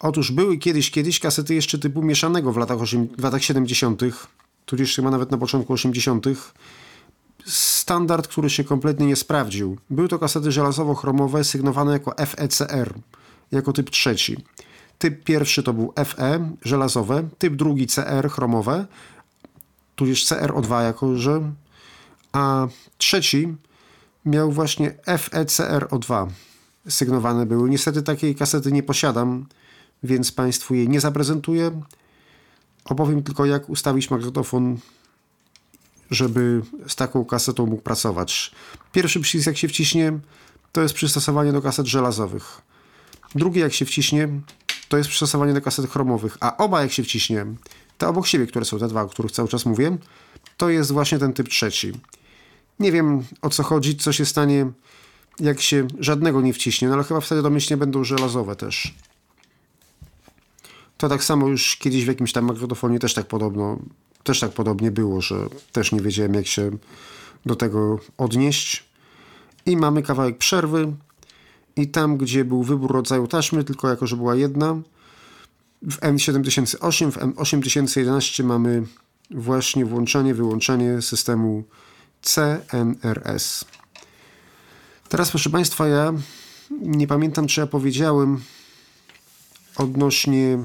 [0.00, 4.00] Otóż były kiedyś, kiedyś kasety jeszcze typu mieszanego w latach, 8, w latach 70.,
[4.66, 6.26] tudzież chyba nawet na początku 80.,
[7.46, 9.78] standard, który się kompletnie nie sprawdził.
[9.90, 12.94] Były to kasety żelazowo-chromowe sygnowane jako FECR,
[13.52, 14.36] jako typ trzeci.
[14.98, 18.86] Typ pierwszy to był FE, żelazowe, typ drugi CR, chromowe,
[19.96, 21.52] tudzież CRO2 jako, że,
[22.32, 22.68] a
[22.98, 23.54] trzeci
[24.24, 26.26] miał właśnie FECRO2
[26.88, 27.70] sygnowane były.
[27.70, 29.46] Niestety takiej kasety nie posiadam,
[30.04, 31.80] więc Państwu jej nie zaprezentuję.
[32.84, 34.78] Opowiem tylko, jak ustawić magnetofon,
[36.10, 38.50] żeby z taką kasetą mógł pracować.
[38.92, 40.18] Pierwszy przycisk, jak się wciśnie,
[40.72, 42.62] to jest przystosowanie do kaset żelazowych.
[43.34, 44.28] Drugi, jak się wciśnie,
[44.88, 46.36] to jest przystosowanie do kaset chromowych.
[46.40, 47.46] A oba, jak się wciśnie,
[47.98, 49.98] te obok siebie, które są te dwa, o których cały czas mówię,
[50.56, 51.92] to jest właśnie ten typ trzeci.
[52.80, 54.70] Nie wiem o co chodzi, co się stanie,
[55.40, 58.94] jak się żadnego nie wciśnie, no ale chyba wtedy domyślnie będą żelazowe też.
[60.96, 63.78] To tak samo już kiedyś w jakimś tam magnetofonie też tak podobno,
[64.22, 65.36] też tak podobnie było, że
[65.72, 66.70] też nie wiedziałem jak się
[67.46, 68.84] do tego odnieść.
[69.66, 70.92] I mamy kawałek przerwy
[71.76, 74.82] i tam, gdzie był wybór rodzaju taśmy, tylko jako, że była jedna,
[75.82, 78.82] w M7008, w M8011 mamy
[79.30, 81.64] właśnie włączenie, wyłączenie systemu
[82.22, 83.64] CNRS.
[85.08, 86.12] Teraz, proszę Państwa, ja
[86.70, 88.42] nie pamiętam, czy ja powiedziałem
[89.76, 90.58] odnośnie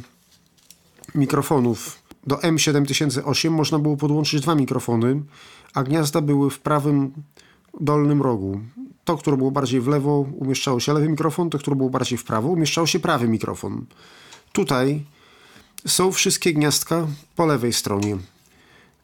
[1.15, 2.03] mikrofonów.
[2.27, 5.22] Do M7008 można było podłączyć dwa mikrofony,
[5.73, 7.11] a gniazda były w prawym
[7.80, 8.61] dolnym rogu.
[9.06, 12.23] To, które było bardziej w lewo, umieszczało się lewy mikrofon, to, które było bardziej w
[12.23, 13.86] prawo, umieszczał się prawy mikrofon.
[14.52, 15.03] Tutaj
[15.88, 18.18] są wszystkie gniazdka po lewej stronie.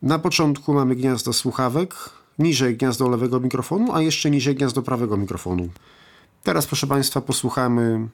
[0.02, 1.96] Na początku mamy gniazdo słuchawek,
[2.40, 5.70] niżej gniazdo lewego mikrofonu, a jeszcze niżej gniazdo prawego mikrofonu.
[6.44, 8.08] Teraz, proszę Państwa, posłuchamy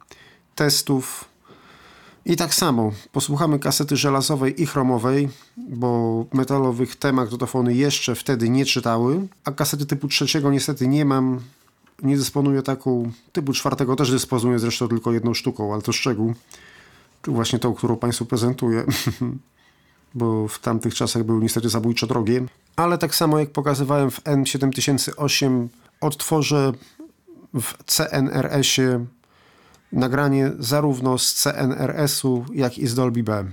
[0.55, 1.30] testów.
[2.25, 8.65] I tak samo posłuchamy kasety żelazowej i chromowej, bo metalowych te magnetofony jeszcze wtedy nie
[8.65, 11.39] czytały, a kasety typu trzeciego niestety nie mam.
[12.03, 16.33] Nie dysponuję taką, typu czwartego też dysponuję zresztą tylko jedną sztuką, ale to szczegół.
[17.27, 18.85] Właśnie tą, którą Państwu prezentuję.
[20.15, 22.45] bo w tamtych czasach były niestety zabójczo drogie.
[22.75, 25.67] Ale tak samo jak pokazywałem w N7008,
[26.01, 26.73] odtworzę
[27.53, 29.05] w CNRS-ie
[29.93, 33.45] nagranie zarówno z CNRS-u, jak i z Dolby B.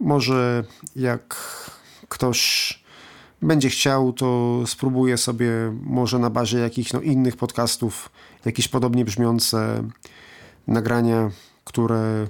[0.00, 0.64] Może
[0.96, 1.36] jak
[2.08, 2.80] ktoś
[3.42, 5.50] będzie chciał, to spróbuję sobie
[5.82, 8.10] może na bazie jakichś no, innych podcastów
[8.44, 9.82] jakieś podobnie brzmiące
[10.66, 11.30] nagrania
[11.70, 12.26] które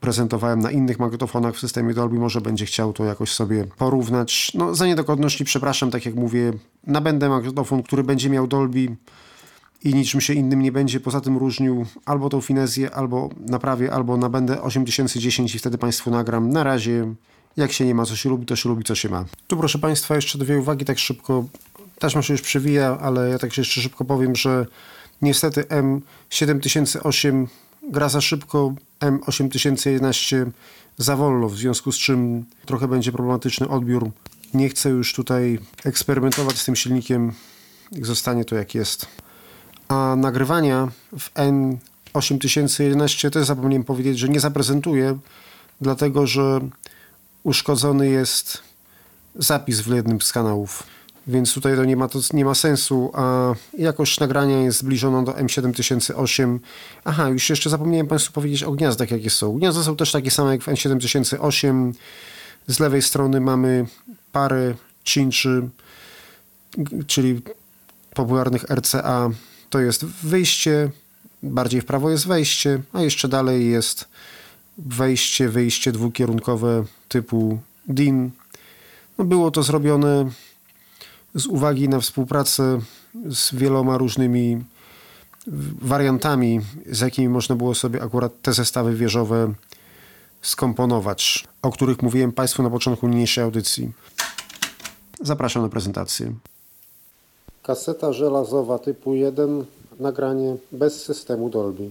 [0.00, 4.52] prezentowałem na innych magnetofonach w systemie Dolby, może będzie chciał to jakoś sobie porównać.
[4.54, 6.52] No, za niedogodności przepraszam, tak jak mówię,
[6.86, 8.96] nabędę magnetofon, który będzie miał Dolby
[9.84, 14.16] i niczym się innym nie będzie poza tym różnił albo tą finezję, albo naprawię, albo
[14.16, 16.50] nabędę 8010 i wtedy Państwu nagram.
[16.50, 17.14] Na razie,
[17.56, 19.24] jak się nie ma, co się lubi, to się lubi, co się ma.
[19.46, 21.44] Tu proszę Państwa, jeszcze dwie uwagi tak szybko.
[21.98, 24.66] Taśma się już przewija, ale ja tak jeszcze szybko powiem, że
[25.22, 25.64] niestety
[26.30, 27.46] M7008
[27.90, 30.50] gra za szybko, M8011
[30.98, 34.10] za wolno, w związku z czym trochę będzie problematyczny odbiór.
[34.54, 37.32] Nie chcę już tutaj eksperymentować z tym silnikiem,
[37.92, 39.06] zostanie to jak jest.
[39.88, 40.88] A nagrywania
[41.18, 41.30] w
[42.14, 45.18] N8011 też zapomniałem powiedzieć, że nie zaprezentuję,
[45.80, 46.60] dlatego że
[47.42, 48.62] uszkodzony jest
[49.34, 50.82] zapis w jednym z kanałów.
[51.26, 55.32] Więc tutaj to nie ma, to nie ma sensu, a jakość nagrania jest zbliżona do
[55.32, 56.58] M7008.
[57.04, 59.58] Aha, już jeszcze zapomniałem Państwu powiedzieć o gniazdach, jakie są.
[59.58, 61.92] Gniazda są też takie same jak w M7008.
[62.66, 63.86] Z lewej strony mamy
[64.32, 65.68] parę cinczy,
[67.06, 67.42] czyli
[68.14, 69.30] popularnych RCA.
[69.72, 70.90] To jest wyjście,
[71.42, 74.08] bardziej w prawo jest wejście, a jeszcze dalej jest
[74.78, 78.30] wejście, wyjście dwukierunkowe typu DIN.
[79.18, 80.30] No było to zrobione
[81.34, 82.80] z uwagi na współpracę
[83.30, 84.64] z wieloma różnymi
[85.80, 89.54] wariantami, z jakimi można było sobie akurat te zestawy wieżowe
[90.42, 93.92] skomponować, o których mówiłem Państwu na początku niniejszej audycji.
[95.20, 96.32] Zapraszam na prezentację.
[97.62, 99.64] Kaseta żelazowa typu 1,
[100.00, 101.90] nagranie bez systemu Dolby.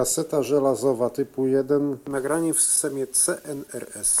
[0.00, 4.20] Kaseta żelazowa typu 1, nagranie w systemie CNRS.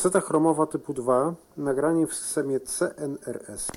[0.00, 3.70] Kaseta chromowa typu 2, nagranie w systemie CNRS.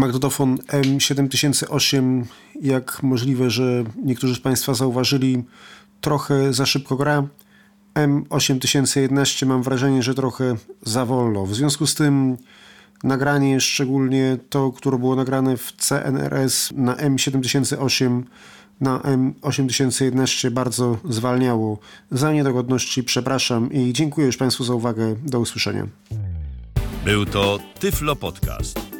[0.00, 2.24] Magnetofon M7008,
[2.62, 5.44] jak możliwe, że niektórzy z Państwa zauważyli,
[6.00, 7.26] trochę za szybko gra.
[7.94, 11.46] M8011 mam wrażenie, że trochę za wolno.
[11.46, 12.36] W związku z tym
[13.04, 18.22] nagranie, szczególnie to, które było nagrane w CNRS na M7008,
[18.80, 21.78] na M8011 bardzo zwalniało.
[22.10, 25.16] Za niedogodności przepraszam i dziękuję już Państwu za uwagę.
[25.22, 25.86] Do usłyszenia.
[27.04, 28.99] Był to Tyflo Podcast.